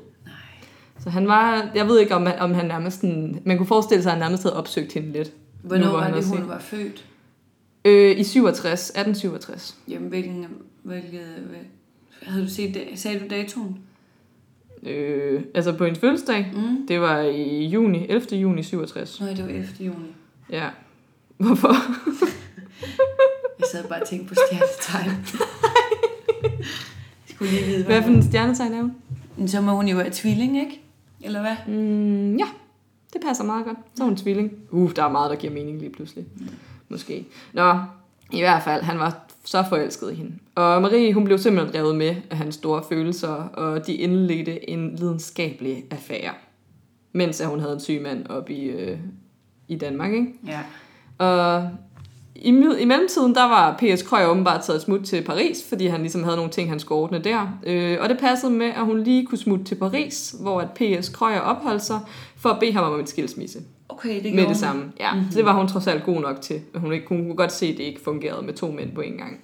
[1.07, 1.13] Nej.
[1.13, 4.03] Så han var, jeg ved ikke, om han, om han nærmest sådan, man kunne forestille
[4.03, 5.31] sig, at han nærmest havde opsøgt hende lidt.
[5.63, 7.05] Hvornår Nu, hvor var det, hun set- var født?
[7.85, 9.77] Øh, I 67, 1867.
[9.87, 10.45] Jamen, hvilken,
[10.83, 11.59] hvilket, hvad,
[12.23, 13.79] havde du set, sagde du datoen?
[14.83, 16.51] Øh, altså på hendes fødselsdag.
[16.53, 16.87] Mm.
[16.87, 18.37] Det var i juni, 11.
[18.37, 19.19] juni 67.
[19.21, 20.15] Nå, det var efter juni.
[20.51, 20.69] Ja.
[21.37, 21.75] Hvorfor?
[23.59, 25.25] Jeg sad bare og tænkte på stjernetegn.
[26.43, 29.47] Jeg skulle lige vide, Hvad for en stjernetegn er hun?
[29.47, 30.81] Så må hun jo være tvilling, ikke?
[31.21, 31.75] Eller hvad?
[31.75, 32.45] Mm, ja,
[33.13, 33.77] det passer meget godt.
[33.95, 34.51] Så er hun tvilling.
[34.71, 36.25] Uh, der er meget, der giver mening lige pludselig.
[36.89, 37.25] Måske.
[37.53, 37.73] Nå,
[38.31, 40.33] i hvert fald, han var så forelsket i hende.
[40.55, 44.95] Og Marie, hun blev simpelthen revet med af hans store følelser, og de indledte en
[44.95, 46.33] lidenskabelig affære.
[47.13, 48.97] Mens at hun havde en syg mand oppe i, øh,
[49.67, 50.33] i Danmark, ikke?
[50.47, 50.59] Ja.
[51.25, 51.69] Og
[52.41, 54.01] i, i mellemtiden, der var P.S.
[54.01, 57.19] Krøyer åbenbart taget smut til Paris, fordi han ligesom havde nogle ting, han skulle ordne
[57.19, 57.59] der.
[57.63, 61.09] Øh, og det passede med, at hun lige kunne smutte til Paris, hvor at P.S.
[61.09, 61.99] Krøyer opholdt sig,
[62.37, 63.59] for at bede ham om en skilsmisse.
[63.89, 64.55] Okay, det med det hun.
[64.55, 64.91] samme.
[64.99, 65.31] Ja, mm-hmm.
[65.31, 66.61] så det var hun trods alt god nok til.
[66.75, 69.17] Hun, ikke, hun kunne godt se, at det ikke fungerede med to mænd på en
[69.17, 69.39] gang.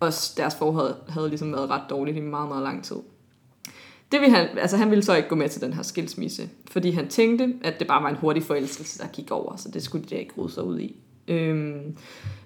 [0.00, 2.96] Og deres forhold havde ligesom været ret dårligt i meget, meget lang tid.
[4.12, 6.90] Det ville han, altså han ville så ikke gå med til den her skilsmisse, fordi
[6.90, 10.04] han tænkte, at det bare var en hurtig forelskelse, der gik over, så det skulle
[10.04, 10.96] de da ikke rode sig ud i.
[11.28, 11.96] Øhm,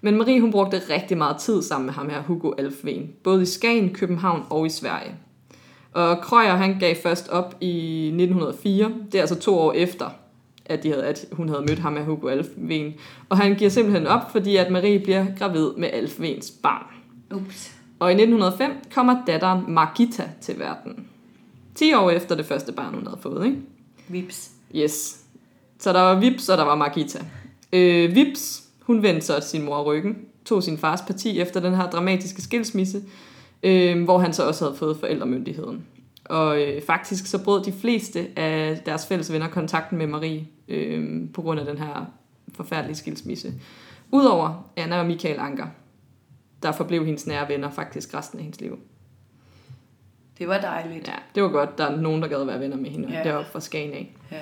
[0.00, 3.46] men Marie, hun brugte rigtig meget tid sammen med ham her, Hugo Alfven, både i
[3.46, 5.14] Skagen, København og i Sverige.
[5.92, 10.10] Og Krøyer, han gav først op i 1904, det er altså to år efter,
[10.66, 12.94] at, de havde, at hun havde mødt ham med Hugo Alfven.
[13.28, 16.86] Og han giver simpelthen op, fordi at Marie bliver gravid med Alfvens barn.
[17.34, 17.74] Ups.
[17.98, 21.06] Og i 1905 kommer datteren Margita til verden.
[21.74, 23.58] 10 år efter det første barn, hun havde fået, ikke?
[24.08, 24.50] Vips.
[24.76, 25.20] Yes.
[25.78, 27.18] Så der var Vips, og der var Margita.
[27.72, 31.90] Øh, Vips, hun vendte så sin mor ryggen, tog sin fars parti efter den her
[31.90, 33.02] dramatiske skilsmisse,
[33.62, 35.84] øh, hvor han så også havde fået forældremyndigheden.
[36.24, 41.20] Og øh, faktisk så brød de fleste af deres fælles venner kontakten med Marie øh,
[41.34, 42.06] på grund af den her
[42.54, 43.52] forfærdelige skilsmisse.
[44.12, 45.66] Udover Anna og Michael Anker,
[46.62, 48.78] der forblev hendes nære venner faktisk resten af hendes liv.
[50.38, 51.08] Det var dejligt.
[51.08, 53.22] Ja, det var godt, der er nogen, der gad være venner med hende Ja.
[53.24, 54.14] deroppe fra Skagen af.
[54.32, 54.36] Ja.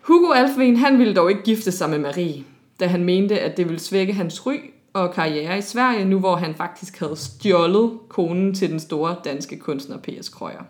[0.00, 2.44] Hugo Alfven, han ville dog ikke gifte sig med Marie,
[2.80, 4.56] da han mente, at det ville svække hans ry
[4.92, 9.58] og karriere i Sverige, nu hvor han faktisk havde stjålet konen til den store danske
[9.58, 10.28] kunstner P.S.
[10.28, 10.64] Krøyer.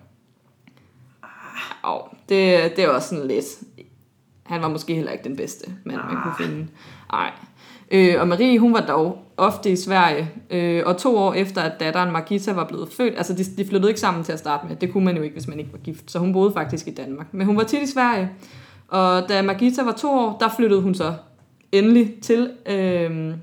[1.83, 3.45] Og det, det er også sådan lidt...
[4.43, 6.67] Han var måske heller ikke den bedste mand, man kunne finde.
[7.13, 7.31] Nej.
[7.91, 11.81] Øh, og Marie, hun var dog ofte i Sverige, øh, og to år efter, at
[11.81, 14.77] datteren Margita var blevet født, altså de, de flyttede ikke sammen til at starte med,
[14.77, 16.91] det kunne man jo ikke, hvis man ikke var gift, så hun boede faktisk i
[16.91, 17.35] Danmark.
[17.35, 18.31] Men hun var tit i Sverige,
[18.89, 21.15] og da Margita var to år, der flyttede hun så
[21.79, 23.35] endelig til, øh,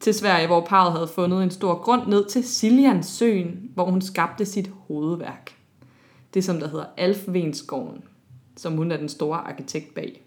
[0.00, 4.44] til Sverige, hvor parret havde fundet en stor grund ned til Siljansøen, hvor hun skabte
[4.44, 5.54] sit hovedværk.
[6.34, 8.02] Det, som der hedder Alfvensgården,
[8.56, 10.20] som hun er den store arkitekt bag.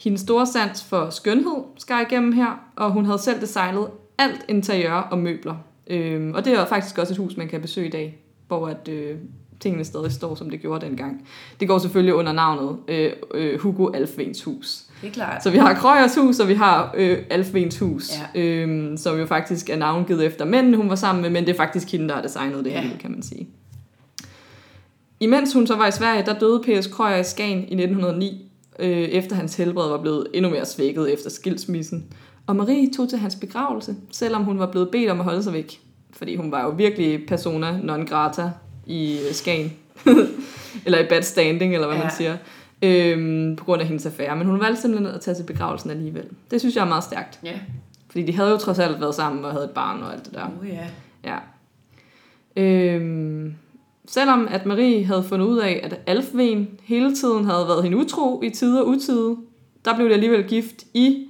[0.00, 3.86] Hendes store sans for skønhed skar igennem her, og hun havde selv designet
[4.18, 5.56] alt interiør og møbler.
[5.86, 8.18] Øhm, og det er faktisk også et hus, man kan besøge i dag,
[8.48, 9.18] hvor at, øh,
[9.60, 11.28] tingene stadig står, som det gjorde dengang.
[11.60, 14.83] Det går selvfølgelig under navnet øh, øh, Hugo Alfvens hus.
[15.00, 15.42] Det er klart.
[15.42, 18.40] Så vi har Krøyers hus, og vi har øh, Alfvens hus, Ja.
[18.40, 21.56] øhm, som jo faktisk er navngivet efter mændene, hun var sammen med, men det er
[21.56, 22.80] faktisk hende, der har designet det Ja.
[22.80, 23.48] hele, kan man sige.
[25.20, 26.86] Imens hun så var i Sverige, der døde P.S.
[26.86, 31.30] Krøyer i Skagen i 1909, øh, efter hans helbred var blevet endnu mere svækket efter
[31.30, 32.04] skilsmissen.
[32.46, 35.52] Og Marie tog til hans begravelse, selvom hun var blevet bedt om at holde sig
[35.52, 35.80] væk.
[36.12, 38.50] Fordi hun var jo virkelig persona non grata
[38.86, 39.72] i øh, Skagen.
[40.86, 41.96] eller i bad standing, eller hvad.
[41.96, 42.02] Ja.
[42.02, 42.36] man siger.
[42.84, 44.36] Øhm, på grund af hendes affære.
[44.36, 46.24] Men hun valgte simpelthen at tage til begravelsen alligevel.
[46.50, 47.40] Det synes jeg er meget stærkt.
[47.44, 47.58] Ja.
[48.10, 50.34] Fordi de havde jo trods alt været sammen og havde et barn og alt det
[50.34, 50.46] der.
[50.60, 50.86] Oh, ja.
[51.24, 51.36] Ja.
[52.62, 53.54] Øhm,
[54.08, 58.42] selvom at Marie havde fundet ud af, at Alfven hele tiden havde været hende utro
[58.42, 59.36] i tide og utide,
[59.84, 61.26] der blev de alligevel gift i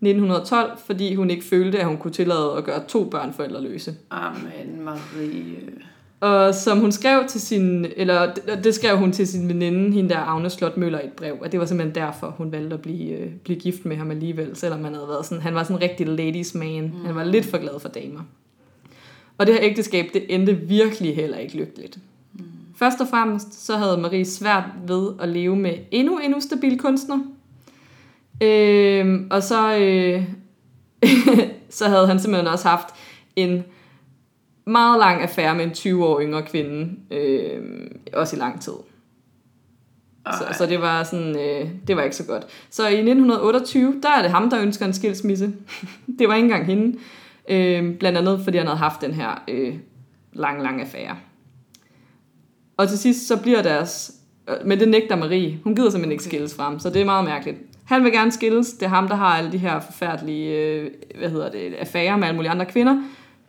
[0.00, 3.94] 1912, fordi hun ikke følte, at hun kunne tillade at gøre to børn forældreløse.
[4.10, 5.56] Amen, Marie.
[6.22, 10.18] Og som hun skrev til sin, eller det- skrev hun til sin veninde, hende der
[10.18, 13.10] Agne Slot Møller i et brev, og det var simpelthen derfor, hun valgte at blive,
[13.18, 15.82] øh, blive gift med ham alligevel, selvom han havde været sådan, han var sådan en
[15.82, 16.82] rigtig ladies man.
[16.82, 17.04] Mm.
[17.06, 18.20] Han var lidt for glad for damer.
[19.38, 21.98] Og det her ægteskab, det endte virkelig heller ikke lykkeligt.
[22.34, 22.44] Mm.
[22.76, 27.18] Først og fremmest, så havde Marie svært ved at leve med endnu en ustabil kunstner.
[28.42, 30.24] Øhm, og så, øh,
[31.78, 32.86] så havde han simpelthen også haft
[33.36, 33.64] en
[34.64, 37.62] meget lang affære med en 20 år yngre kvinde, øh,
[38.12, 38.72] også i lang tid.
[40.38, 40.52] Så, Ej.
[40.52, 42.46] så det var sådan, øh, det var ikke så godt.
[42.70, 45.52] Så i 1928, der er det ham, der ønsker en skilsmisse.
[46.18, 46.98] det var ikke engang hende.
[47.48, 49.74] Øh, blandt andet, fordi han havde haft den her øh,
[50.32, 51.16] lang, lang affære.
[52.76, 54.12] Og til sidst, så bliver deres...
[54.48, 55.58] øh, Men det nægter Marie.
[55.64, 57.58] Hun gider simpelthen ikke skilles fra ham, så det er meget mærkeligt.
[57.84, 58.72] Han vil gerne skilles.
[58.72, 62.24] Det er ham, der har alle de her forfærdelige øh, hvad hedder det, affærer med
[62.28, 63.02] alle mulige andre kvinder.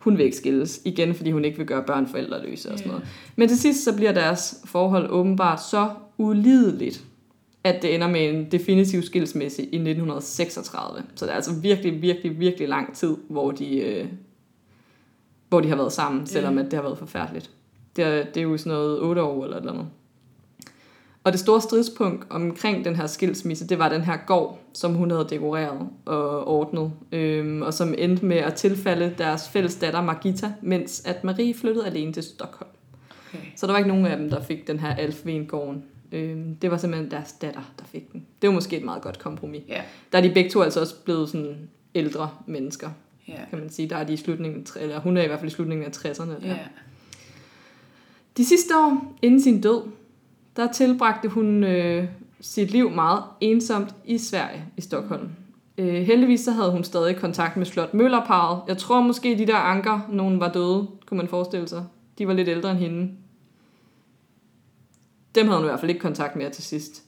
[0.04, 3.08] Hun vil ikke skilles igen, fordi hun ikke vil gøre børn forældreløse og sådan noget.
[3.36, 7.04] Men til sidst så bliver deres forhold åbenbart så ulideligt,
[7.64, 11.02] at det ender med en definitiv skilsmisse i 1936.
[11.14, 14.06] Så det er altså virkelig, virkelig, virkelig lang tid, hvor de, øh,
[15.48, 17.50] hvor de har været sammen, selvom at det har været forfærdeligt.
[17.96, 19.86] Det er, det er jo sådan noget 8 år eller et eller andet.
[21.24, 25.10] Og det store stridspunkt omkring den her skilsmisse, det var den her gård, som hun
[25.10, 30.52] havde dekoreret og ordnet, øhm, og som endte med at tilfalde deres fælles datter Margita,
[30.62, 32.70] mens at Marie flyttede alene til Stockholm.
[33.34, 33.44] Okay.
[33.56, 35.84] Så der var ikke nogen af dem, der fik den her Alfvengården.
[36.12, 38.26] Øhm, det var simpelthen deres datter, der fik den.
[38.42, 39.62] Det var måske et meget godt kompromis.
[39.68, 39.82] Ja.
[40.12, 41.56] Der er de begge to altså også blevet sådan
[41.94, 42.90] ældre mennesker,
[43.28, 43.38] Ja.
[43.50, 43.88] kan man sige.
[43.90, 46.30] Der er de i slutningen, eller hun er i hvert fald i slutningen af 60'erne.
[46.42, 46.48] der.
[46.48, 46.56] Ja.
[48.36, 49.80] De sidste år inden sin død,
[50.56, 52.08] der tilbragte hun øh,
[52.40, 55.28] sit liv meget ensomt i Sverige, i Stockholm.
[55.78, 58.62] Øh, heldigvis så havde hun stadig kontakt med Slot Møllerparet.
[58.68, 61.84] Jeg tror måske, de der anker, nogen var døde, kunne man forestille sig.
[62.18, 63.12] De var lidt ældre end hende.
[65.34, 67.02] Dem havde hun i hvert fald ikke kontakt med til sidst.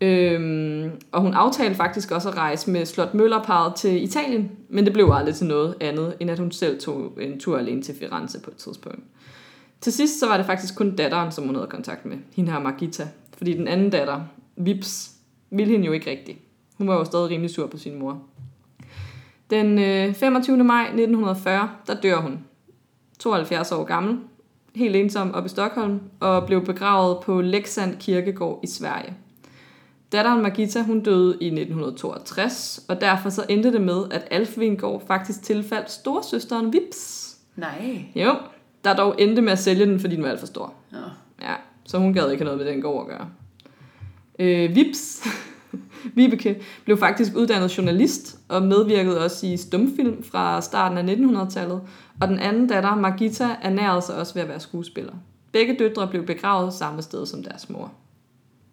[0.00, 4.92] Øhm, og hun aftalte faktisk også at rejse med Slot Møllerparet til Italien, men det
[4.92, 8.40] blev aldrig til noget andet, end at hun selv tog en tur alene til Firenze
[8.40, 9.04] på et tidspunkt.
[9.82, 12.16] Til sidst så var det faktisk kun datteren, som hun havde kontakt med.
[12.36, 13.08] Hende her Margita.
[13.36, 14.20] Fordi den anden datter,
[14.56, 15.10] Vips,
[15.50, 16.38] ville hende jo ikke rigtigt.
[16.78, 18.22] Hun var jo stadig rimelig sur på sin mor.
[19.50, 20.64] Den øh, 25.
[20.64, 22.44] maj 1940, der dør hun.
[23.18, 24.18] 72 år gammel.
[24.74, 26.00] Helt ensom op i Stockholm.
[26.20, 29.14] Og blev begravet på Leksand Kirkegård i Sverige.
[30.12, 35.42] Datteren Margita, hun døde i 1962, og derfor så endte det med, at Alfvingård faktisk
[35.42, 37.36] tilfaldt storsøsteren Vips.
[37.56, 38.04] Nej.
[38.14, 38.36] Jo,
[38.84, 40.74] der dog endte med at sælge den, fordi den var alt for stor.
[40.92, 40.98] Nå.
[41.42, 43.28] Ja, så hun gad ikke have noget med den gård at gøre.
[44.38, 45.22] Øh, Vips,
[46.14, 51.80] Vibeke, blev faktisk uddannet journalist og medvirkede også i stumfilm fra starten af 1900-tallet.
[52.20, 55.12] Og den anden datter, Margita, ernærede sig også ved at være skuespiller.
[55.52, 57.92] Begge døtre blev begravet samme sted som deres mor.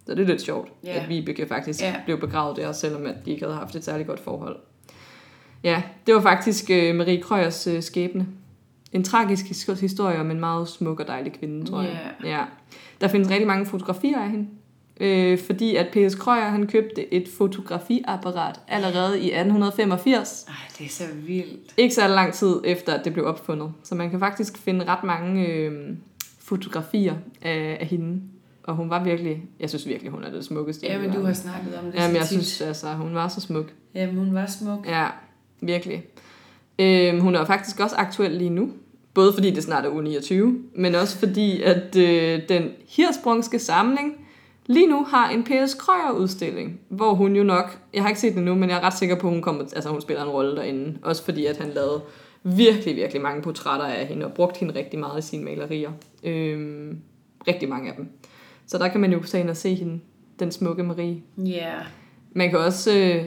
[0.05, 0.89] Så det er lidt sjovt, Ja.
[0.93, 1.03] yeah.
[1.03, 1.91] at Vibeke faktisk Ja.
[1.91, 2.05] yeah.
[2.05, 4.57] blev begravet der, selvom at de ikke havde haft et særligt godt forhold.
[5.63, 8.27] Ja, det var faktisk øh, Marie Krøyers øh, skæbne.
[8.93, 11.99] En tragisk his- historie om en meget smuk og dejlig kvinde, tror jeg.
[12.23, 12.43] Ja.
[13.01, 14.47] Der findes rigtig mange fotografier af hende.
[15.01, 16.15] Øh, fordi at P.S.
[16.15, 20.45] Krøyer, han købte et fotografiapparat allerede i 1885.
[20.47, 21.73] Ej, det er så vildt.
[21.77, 23.71] Ikke så lang tid efter, at det blev opfundet.
[23.83, 25.89] Så man kan faktisk finde ret mange øh,
[26.39, 28.21] fotografier af, af hende.
[28.63, 30.87] Og hun var virkelig, jeg synes virkelig, hun er det smukkeste.
[30.87, 32.29] Ja, men du har snakket om det Jamen, jeg tit.
[32.31, 33.65] synes, altså, hun var så smuk.
[33.95, 34.87] Jamen, hun var smuk.
[34.87, 35.07] Ja,
[35.61, 36.03] virkelig.
[36.79, 38.69] Øhm, hun er faktisk også aktuel lige nu.
[39.13, 44.13] Både fordi det snart er uge 29, men også fordi, at øh, den hirsprungske samling
[44.65, 45.73] lige nu har en P.S.
[45.73, 48.81] Krøyer udstilling, hvor hun jo nok, jeg har ikke set det nu, men jeg er
[48.81, 50.97] ret sikker på, at hun, kommer, altså, hun spiller en rolle derinde.
[51.03, 52.01] Også fordi, at han lavede
[52.43, 55.91] virkelig, virkelig mange portrætter af hende, og brugte hende rigtig meget i sine malerier.
[56.23, 56.97] Øhm,
[57.47, 58.09] rigtig mange af dem.
[58.67, 59.99] Så der kan man jo tage ind og se hende,
[60.39, 61.21] den smukke Marie.
[61.37, 61.73] Ja.
[62.33, 62.97] Man kan også...
[62.97, 63.25] Øh,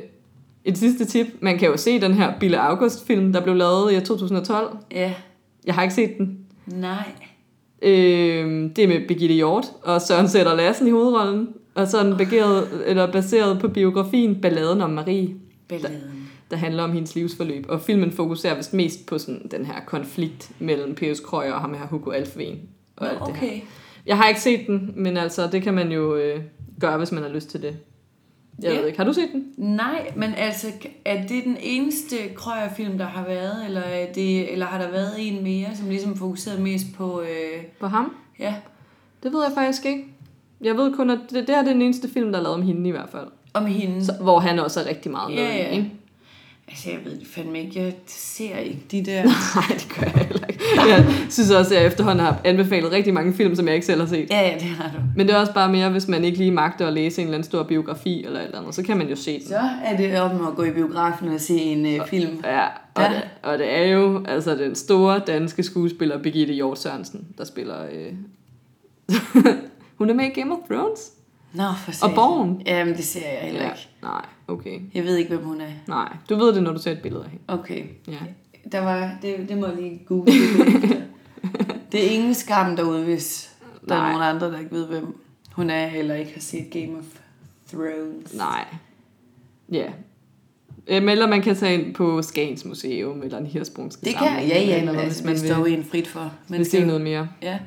[0.65, 1.27] et sidste tip.
[1.41, 4.77] Man kan jo se den her Bille August-film, der blev lavet i 2012.
[4.93, 5.15] Ja.
[5.67, 6.39] Jeg har ikke set den.
[6.67, 7.13] Nej.
[7.83, 11.49] Øh, det er med Birgitte Hjort og Søren Sætter Lassen i hovedrollen.
[11.75, 15.35] Og så den bageret, eller baseret på biografien Balladen om Marie,
[15.69, 16.29] Balladen.
[16.51, 17.67] der handler om hendes livsforløb.
[17.69, 21.21] Og filmen fokuserer vist mest på sådan den her konflikt mellem P.S.
[21.21, 22.59] Krøyer og ham her Hugo Alfven.
[22.97, 23.49] Og Nå, alt det her.
[23.49, 23.61] okay.
[24.07, 26.41] Jeg har ikke set den, men altså, det kan man jo øh,
[26.81, 27.77] gøre, hvis man har lyst til det.
[28.63, 28.79] Jeg Ja.
[28.79, 29.45] ved ikke, har du set den?
[29.57, 30.67] Nej, men altså,
[31.05, 35.13] er det den eneste krøjerfilm, der har været, eller, er det, eller har der været
[35.19, 38.15] en mere, som ligesom fokuserede mest på, øh, På ham?
[38.39, 38.55] ja,
[39.23, 40.05] Det ved jeg faktisk ikke.
[40.61, 42.63] Jeg ved kun, at det, det her er den eneste film, der er lavet om
[42.63, 43.27] hende i hvert fald.
[43.55, 44.05] om hende?
[44.05, 45.39] Så, hvor han også er rigtig meget med.
[45.43, 45.69] Ja, ja.
[45.71, 45.91] Ikke?
[46.69, 47.81] Altså, jeg ved det fandme ikke.
[47.83, 49.23] Jeg ser ikke de der...
[49.57, 50.63] Nej, det gør jeg heller ikke.
[50.77, 54.01] Jeg synes også, at jeg efterhånden har anbefalet rigtig mange film, som jeg ikke selv
[54.01, 54.31] har set.
[54.31, 54.99] Ja, ja, det har du.
[55.17, 57.35] Men det er også bare mere, hvis man ikke lige magter at læse en eller
[57.39, 59.49] anden stor biografi eller et eller andet, så kan man jo se den.
[59.49, 62.41] Så er det om at gå i biografen og se en øh, film.
[62.45, 63.09] Ja, og, Ja.
[63.09, 67.77] det, og det er jo altså den store danske skuespiller Birgitte Hjort Sørensen, der spiller...
[67.93, 68.13] Øh...
[69.99, 71.01] Hun er med i Game of Thrones.
[71.53, 72.15] Nå, for Og satan.
[72.15, 72.63] Borgen.
[72.67, 73.89] Jamen, det ser jeg heller ikke.
[74.03, 74.81] Nej, okay.
[74.95, 75.71] Jeg ved ikke, hvem hun er.
[75.89, 77.45] Nej, du ved det, når du ser et billede af hende.
[77.49, 77.85] Okay.
[78.09, 78.19] Ja.
[78.73, 80.33] Der var, det, det må jeg lige google.
[81.93, 83.55] det er ingen skam derude, hvis
[83.89, 84.09] der Nej.
[84.09, 85.19] er nogen andre, der ikke ved, hvem
[85.53, 87.05] hun er, eller ikke har set Game of
[87.73, 88.35] Thrones.
[88.35, 88.65] Nej.
[89.73, 89.87] Ja.
[90.87, 94.63] Eller man kan tage ind på Skagens Museum, eller en hirsprungske Det kan ja, ja,
[94.63, 96.33] eller noget, altså, hvis man det vil, står en frit for.
[96.49, 97.29] Men se det, noget mere.
[97.43, 97.59] Ja.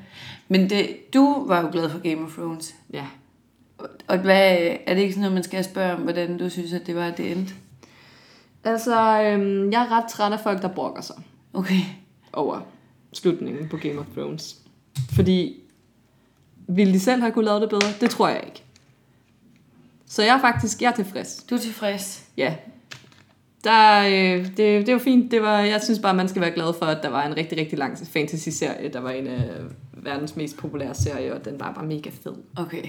[0.48, 2.76] Men det, du var jo glad for Game of Thrones.
[2.94, 3.06] Ja.
[4.08, 6.88] Og- hvad, er det ikke sådan noget, man skal spørge om, hvordan du synes, at
[6.88, 7.54] det var, at det endte?
[8.64, 11.16] Altså, øhm, jeg er ret træt af folk, der brokker sig.
[11.54, 11.80] Okay.
[12.34, 12.60] over
[13.14, 14.56] slutningen på Game of Thrones.
[15.16, 15.60] Fordi,
[16.68, 17.88] ville de selv have kunne lave det bedre?
[18.02, 18.64] Det tror jeg ikke.
[20.06, 21.46] Så jeg er faktisk, jeg er tilfreds.
[21.50, 22.26] Du er tilfreds?
[22.38, 22.56] Ja.
[23.64, 25.32] Der, øh, det, det var fint.
[25.32, 27.58] Det var, jeg synes bare, man skal være glad for, at der var en rigtig,
[27.58, 28.90] rigtig lang fantasy-serie.
[28.94, 29.50] Der var en af
[29.94, 32.34] verdens mest populære serier, og den var bare mega fed.
[32.56, 32.84] Okay.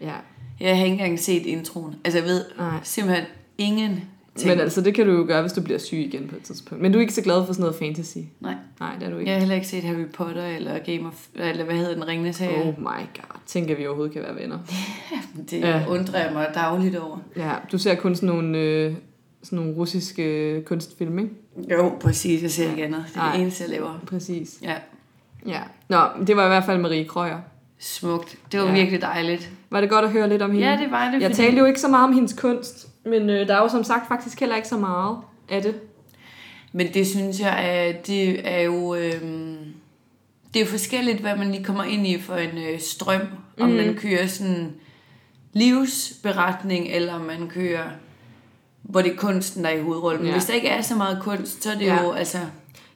[0.00, 0.12] Ja.
[0.60, 1.94] Jeg har ikke engang set introen.
[2.04, 2.74] Altså, jeg ved Nej.
[2.82, 3.26] simpelthen
[3.58, 4.00] ingen
[4.36, 4.50] ting.
[4.50, 6.82] Men altså, det kan du jo gøre, hvis du bliver syg igen på et tidspunkt.
[6.82, 8.18] Men du er ikke så glad for sådan noget fantasy.
[8.40, 8.54] Nej.
[8.80, 9.28] Nej, det er du ikke.
[9.30, 11.26] Jeg har heller ikke set Harry Potter eller Game of...
[11.34, 12.60] Eller hvad hedder den ringende serie?
[12.62, 13.40] Oh my god.
[13.46, 14.58] Tænk, at vi overhovedet kan være venner.
[15.50, 15.84] Det Ja.
[15.88, 17.18] undrer jeg mig dagligt over.
[17.36, 18.94] Ja, du ser kun sådan nogle, øh,
[19.42, 21.30] sådan nogle russiske kunstfilm, ikke?
[21.70, 22.42] Jo, præcis.
[22.42, 23.04] Jeg ser ikke andet.
[23.08, 23.32] Det er Nej.
[23.32, 24.00] det eneste, jeg laver.
[24.06, 24.58] Præcis.
[24.62, 24.74] Ja.
[25.46, 25.60] Ja.
[25.88, 27.38] Nå, det var i hvert fald Marie Krøyer.
[27.78, 28.38] Smukt.
[28.52, 28.72] Det var ja.
[28.72, 29.50] virkelig dejligt.
[29.70, 30.70] Var det godt at høre lidt om hende?
[30.70, 31.20] Ja, det var det.
[31.22, 33.68] Jeg fordi- talte jo ikke så meget om hendes kunst, men øh, der er jo
[33.68, 35.16] som sagt faktisk heller ikke så meget
[35.48, 35.74] af det.
[36.72, 38.94] Men det synes jeg, at det er jo...
[38.94, 39.56] Øhm,
[40.54, 43.20] det er jo forskelligt, hvad man lige kommer ind i for en øh, strøm.
[43.60, 43.76] Om Mhm.
[43.76, 44.72] man kører sådan
[45.52, 47.84] livsberetning, eller om man kører,
[48.82, 50.20] hvor det er kunsten, der er i hovedrollen.
[50.20, 50.32] Men Ja.
[50.34, 52.02] hvis der ikke er så meget kunst, så er det Ja.
[52.02, 52.38] jo altså...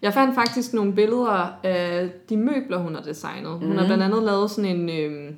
[0.02, 3.50] Jeg fandt faktisk nogle billeder af de møbler, hun har designet.
[3.50, 3.78] Hun Mhm.
[3.78, 5.30] har blandt andet lavet sådan en, øh,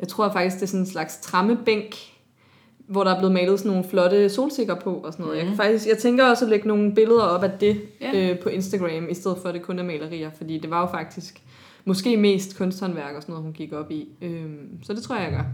[0.00, 1.94] jeg tror faktisk, det er sådan en slags trammebænk,
[2.78, 5.36] hvor der er blevet malet sådan nogle flotte solsikker på og sådan noget.
[5.36, 5.38] Mm.
[5.40, 7.84] Jeg, kan faktisk, jeg tænker også at lægge nogle billeder op af det Mhm.
[8.12, 8.30] Ja.
[8.32, 10.86] øh, på Instagram, i stedet for at det kun er malerier, fordi det var jo
[10.86, 11.42] faktisk
[11.84, 14.08] måske mest kunsthåndværk og sådan noget, hun gik op i.
[14.22, 14.44] Øh,
[14.82, 15.44] så det tror jeg, jeg gør.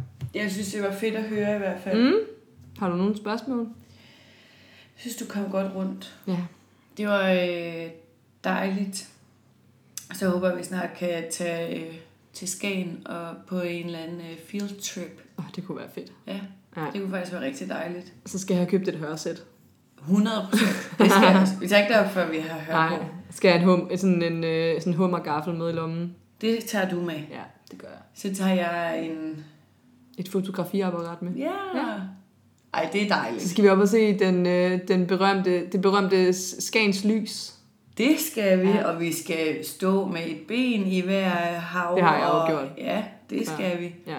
[0.42, 2.02] Jeg synes, det var fedt at høre i hvert fald.
[2.02, 2.18] Mm.
[2.78, 3.58] Har du nogle spørgsmål?
[3.58, 3.66] Jeg
[4.96, 6.18] synes, du kom godt rundt.
[6.26, 6.36] Ja.
[6.96, 7.86] Det var øh,
[8.44, 9.08] dejligt.
[10.14, 11.94] Så håber jeg, vi snart kan tage øh,
[12.34, 15.22] til Skagen og på en eller anden øh, field trip.
[15.38, 16.12] Oh, det kunne være fedt.
[16.26, 16.40] Ja,
[16.76, 16.84] Ja.
[16.92, 18.12] det kunne faktisk være rigtig dejligt.
[18.26, 19.42] Så skal jeg have købt et hørsæt.
[20.00, 20.98] 100 procent.
[20.98, 21.48] Det skal jeg.
[21.60, 23.04] Vi tager ikke derop, før vi har hørt Nej, på.
[23.30, 26.14] skal jeg have en, hum, sådan en øh, sådan hummergaffel med i lommen?
[26.40, 27.14] Det tager du med.
[27.14, 27.98] Ja, det gør jeg.
[28.14, 29.44] Så tager jeg en...
[30.18, 31.32] Et fotografiapparat med.
[31.32, 31.50] Ja.
[31.74, 31.92] Ja.
[32.74, 33.42] Ej, det er Så dejligt.
[33.48, 37.54] skal vi op og se den, øh, den berømte, det berømte Skagens lys.
[37.98, 38.84] Det skal vi, Ja.
[38.92, 41.28] og vi skal stå med et ben i hver
[41.58, 41.94] hav.
[41.96, 42.78] Det har jeg jo og, gjort.
[42.78, 43.76] Ja, det skal Ja.
[43.78, 43.94] vi.
[44.06, 44.16] Ja.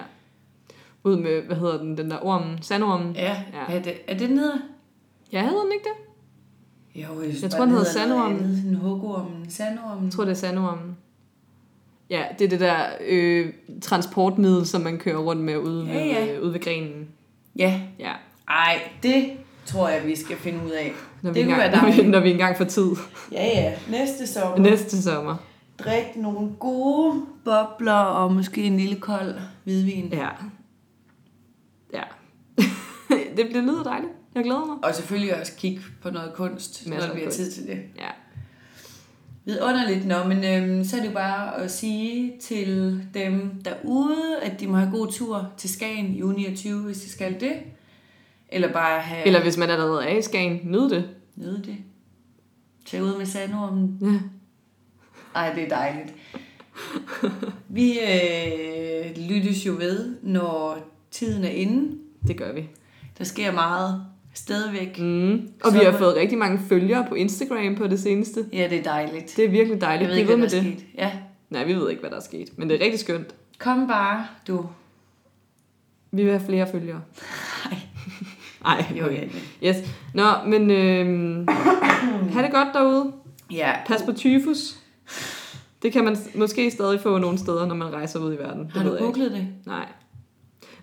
[1.04, 3.14] Ud med, hvad hedder den, den der ormen, sandormen.
[3.14, 3.36] Ja,
[3.68, 3.74] Ja.
[3.76, 4.58] Er, det, er det den hedder?
[5.32, 7.02] Ja, hedder den ikke det?
[7.02, 8.36] Jo, jeg, Jeg tror, den hedder sandormen.
[8.36, 8.56] andet.
[8.58, 10.04] Sådan hugormen, sandormen.
[10.04, 10.96] Jeg tror, det er sandormen.
[12.10, 16.06] Ja, det er det der øh, transportmiddel, som man kører rundt med ude, Ja, ved,
[16.06, 16.34] ja.
[16.36, 17.08] øh, ude ved grenen.
[17.56, 17.80] Ja.
[17.98, 18.12] Ja.
[18.48, 19.30] Ej, det
[19.66, 20.92] tror jeg, vi skal finde ud af.
[21.26, 22.90] Når vi, Det kunne engang, når, vi, når vi engang får tid.
[23.32, 23.72] Ja, ja.
[23.90, 24.58] Næste sommer.
[24.58, 25.36] Næste sommer.
[25.78, 29.34] Drik nogle gode bobler og måske en lille kold
[29.64, 30.08] hvidvin.
[30.12, 30.28] Ja.
[31.92, 32.02] Ja.
[33.36, 34.12] det, det lyder dejligt.
[34.34, 34.76] Jeg glæder mig.
[34.82, 37.36] Og selvfølgelig også kigge på noget kunst, Masser når vi har kunst.
[37.38, 37.78] tid til det.
[37.96, 38.08] Ja.
[39.44, 40.06] Vidunderligt.
[40.06, 44.66] Nå, men øhm, så er det jo bare at sige til dem derude, at de
[44.66, 47.52] må have god tur til Skagen i uge 29, hvis de skal det.
[48.48, 51.04] Eller bare have Eller hvis man allerede er i Skagen, nyd det.
[51.36, 51.76] Nyde det.
[52.86, 53.98] Tag ud med sandormen.
[54.02, 54.20] Ja.
[55.34, 56.14] Ej, det er dejligt.
[57.68, 60.78] Vi øh, lyttes jo ved, når
[61.10, 61.98] tiden er inde.
[62.26, 62.68] Det gør vi.
[63.18, 64.02] Der sker meget
[64.34, 64.98] stadigvæk.
[64.98, 65.48] Mm.
[65.64, 68.44] Og vi har fået rigtig mange følgere på Instagram på det seneste.
[68.52, 69.34] Ja, det er dejligt.
[69.36, 70.08] Det er virkelig Jeg dejligt.
[70.08, 70.80] ved Bliv ikke, ved hvad med der er det.
[70.80, 70.88] sket.
[70.98, 71.12] Ja.
[71.50, 72.58] Nej, vi ved ikke, hvad der er sket.
[72.58, 73.34] Men det er rigtig skønt.
[73.58, 74.66] Kom bare, du.
[76.10, 77.00] Vi vil have flere følgere.
[77.70, 77.78] Nej.
[78.66, 79.28] Nej, Jo, okay.
[79.62, 79.68] ja.
[79.68, 79.76] Yes.
[80.14, 81.48] Nå, men øh,
[82.34, 83.12] ha' det godt derude.
[83.50, 84.74] Ja, Pas på tyfus.
[85.82, 88.64] Det kan man måske stadig få nogle steder, når man rejser ud i verden.
[88.64, 89.48] Det har du googlet det?
[89.66, 89.86] Nej.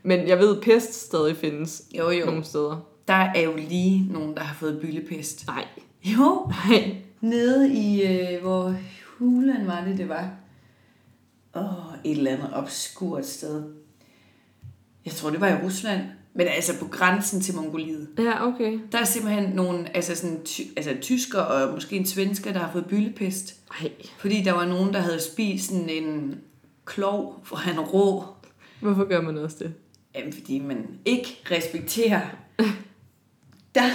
[0.03, 2.25] Men jeg ved, pest stadig findes Jo, jo.
[2.25, 2.77] nogle steder.
[3.07, 5.47] Der er jo lige nogen, der har fået byllepest.
[5.47, 5.65] Nej.
[6.03, 6.95] Jo, Nej.
[7.21, 8.75] nede i, øh, hvor
[9.17, 10.29] hulen var det, det var.
[11.55, 11.63] Åh,
[12.03, 13.63] et eller andet obskurt sted.
[15.05, 16.01] Jeg tror, det var i Rusland.
[16.35, 18.07] Men altså på grænsen til Mongoliet.
[18.19, 18.79] Ja, okay.
[18.91, 22.71] Der er simpelthen nogle, altså sådan, ty, altså tysker og måske en svensker, der har
[22.71, 23.55] fået byllepest.
[23.81, 23.91] Nej.
[24.17, 26.35] Fordi der var nogen, der havde spist sådan en
[26.85, 28.23] klov, hvor han rå.
[28.81, 29.73] Hvorfor gør man også det?
[30.15, 32.21] Jamen, fordi man ikke respekterer.
[33.75, 33.89] Der,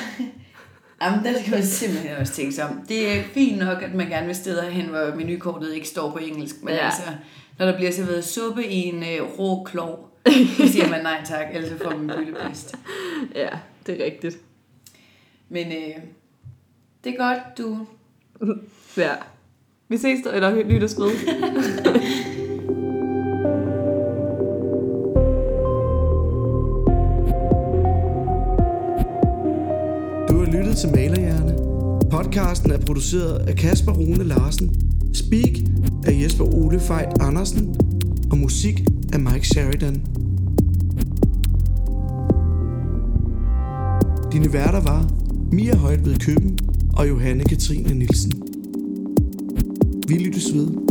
[1.02, 2.80] jamen, der skal man simpelthen også tænke sig om.
[2.88, 6.18] Det er fint nok, at man gerne vil steder hen, hvor menukortet ikke står på
[6.18, 6.62] engelsk.
[6.62, 6.84] Men ja.
[6.84, 7.02] altså,
[7.58, 10.07] når der bliver serveret suppe i en øh, rå klov,
[10.56, 12.74] så siger man nej tak, ellers får man byllepest.
[13.34, 13.48] Ja,
[13.86, 14.38] det er rigtigt.
[15.48, 16.02] Men øh,
[17.04, 17.86] det er godt, du...
[18.96, 19.12] Ja.
[19.88, 21.10] Vi ses der, eller lyttes ved.
[30.28, 31.58] Du har lyttet til Malerhjerne.
[32.10, 34.74] Podcasten er produceret af Kasper Rune Larsen
[35.14, 35.52] Speak
[36.06, 37.76] af Jesper Ole Fejt Andersen
[38.30, 38.80] og musik
[39.12, 40.02] af Mike Sheridan.
[44.32, 45.10] Dine værter var
[45.52, 46.58] Mia Højt ved Køben
[46.92, 48.32] og Johanne Katrine Nielsen.
[50.08, 50.87] Vi lyttes ved.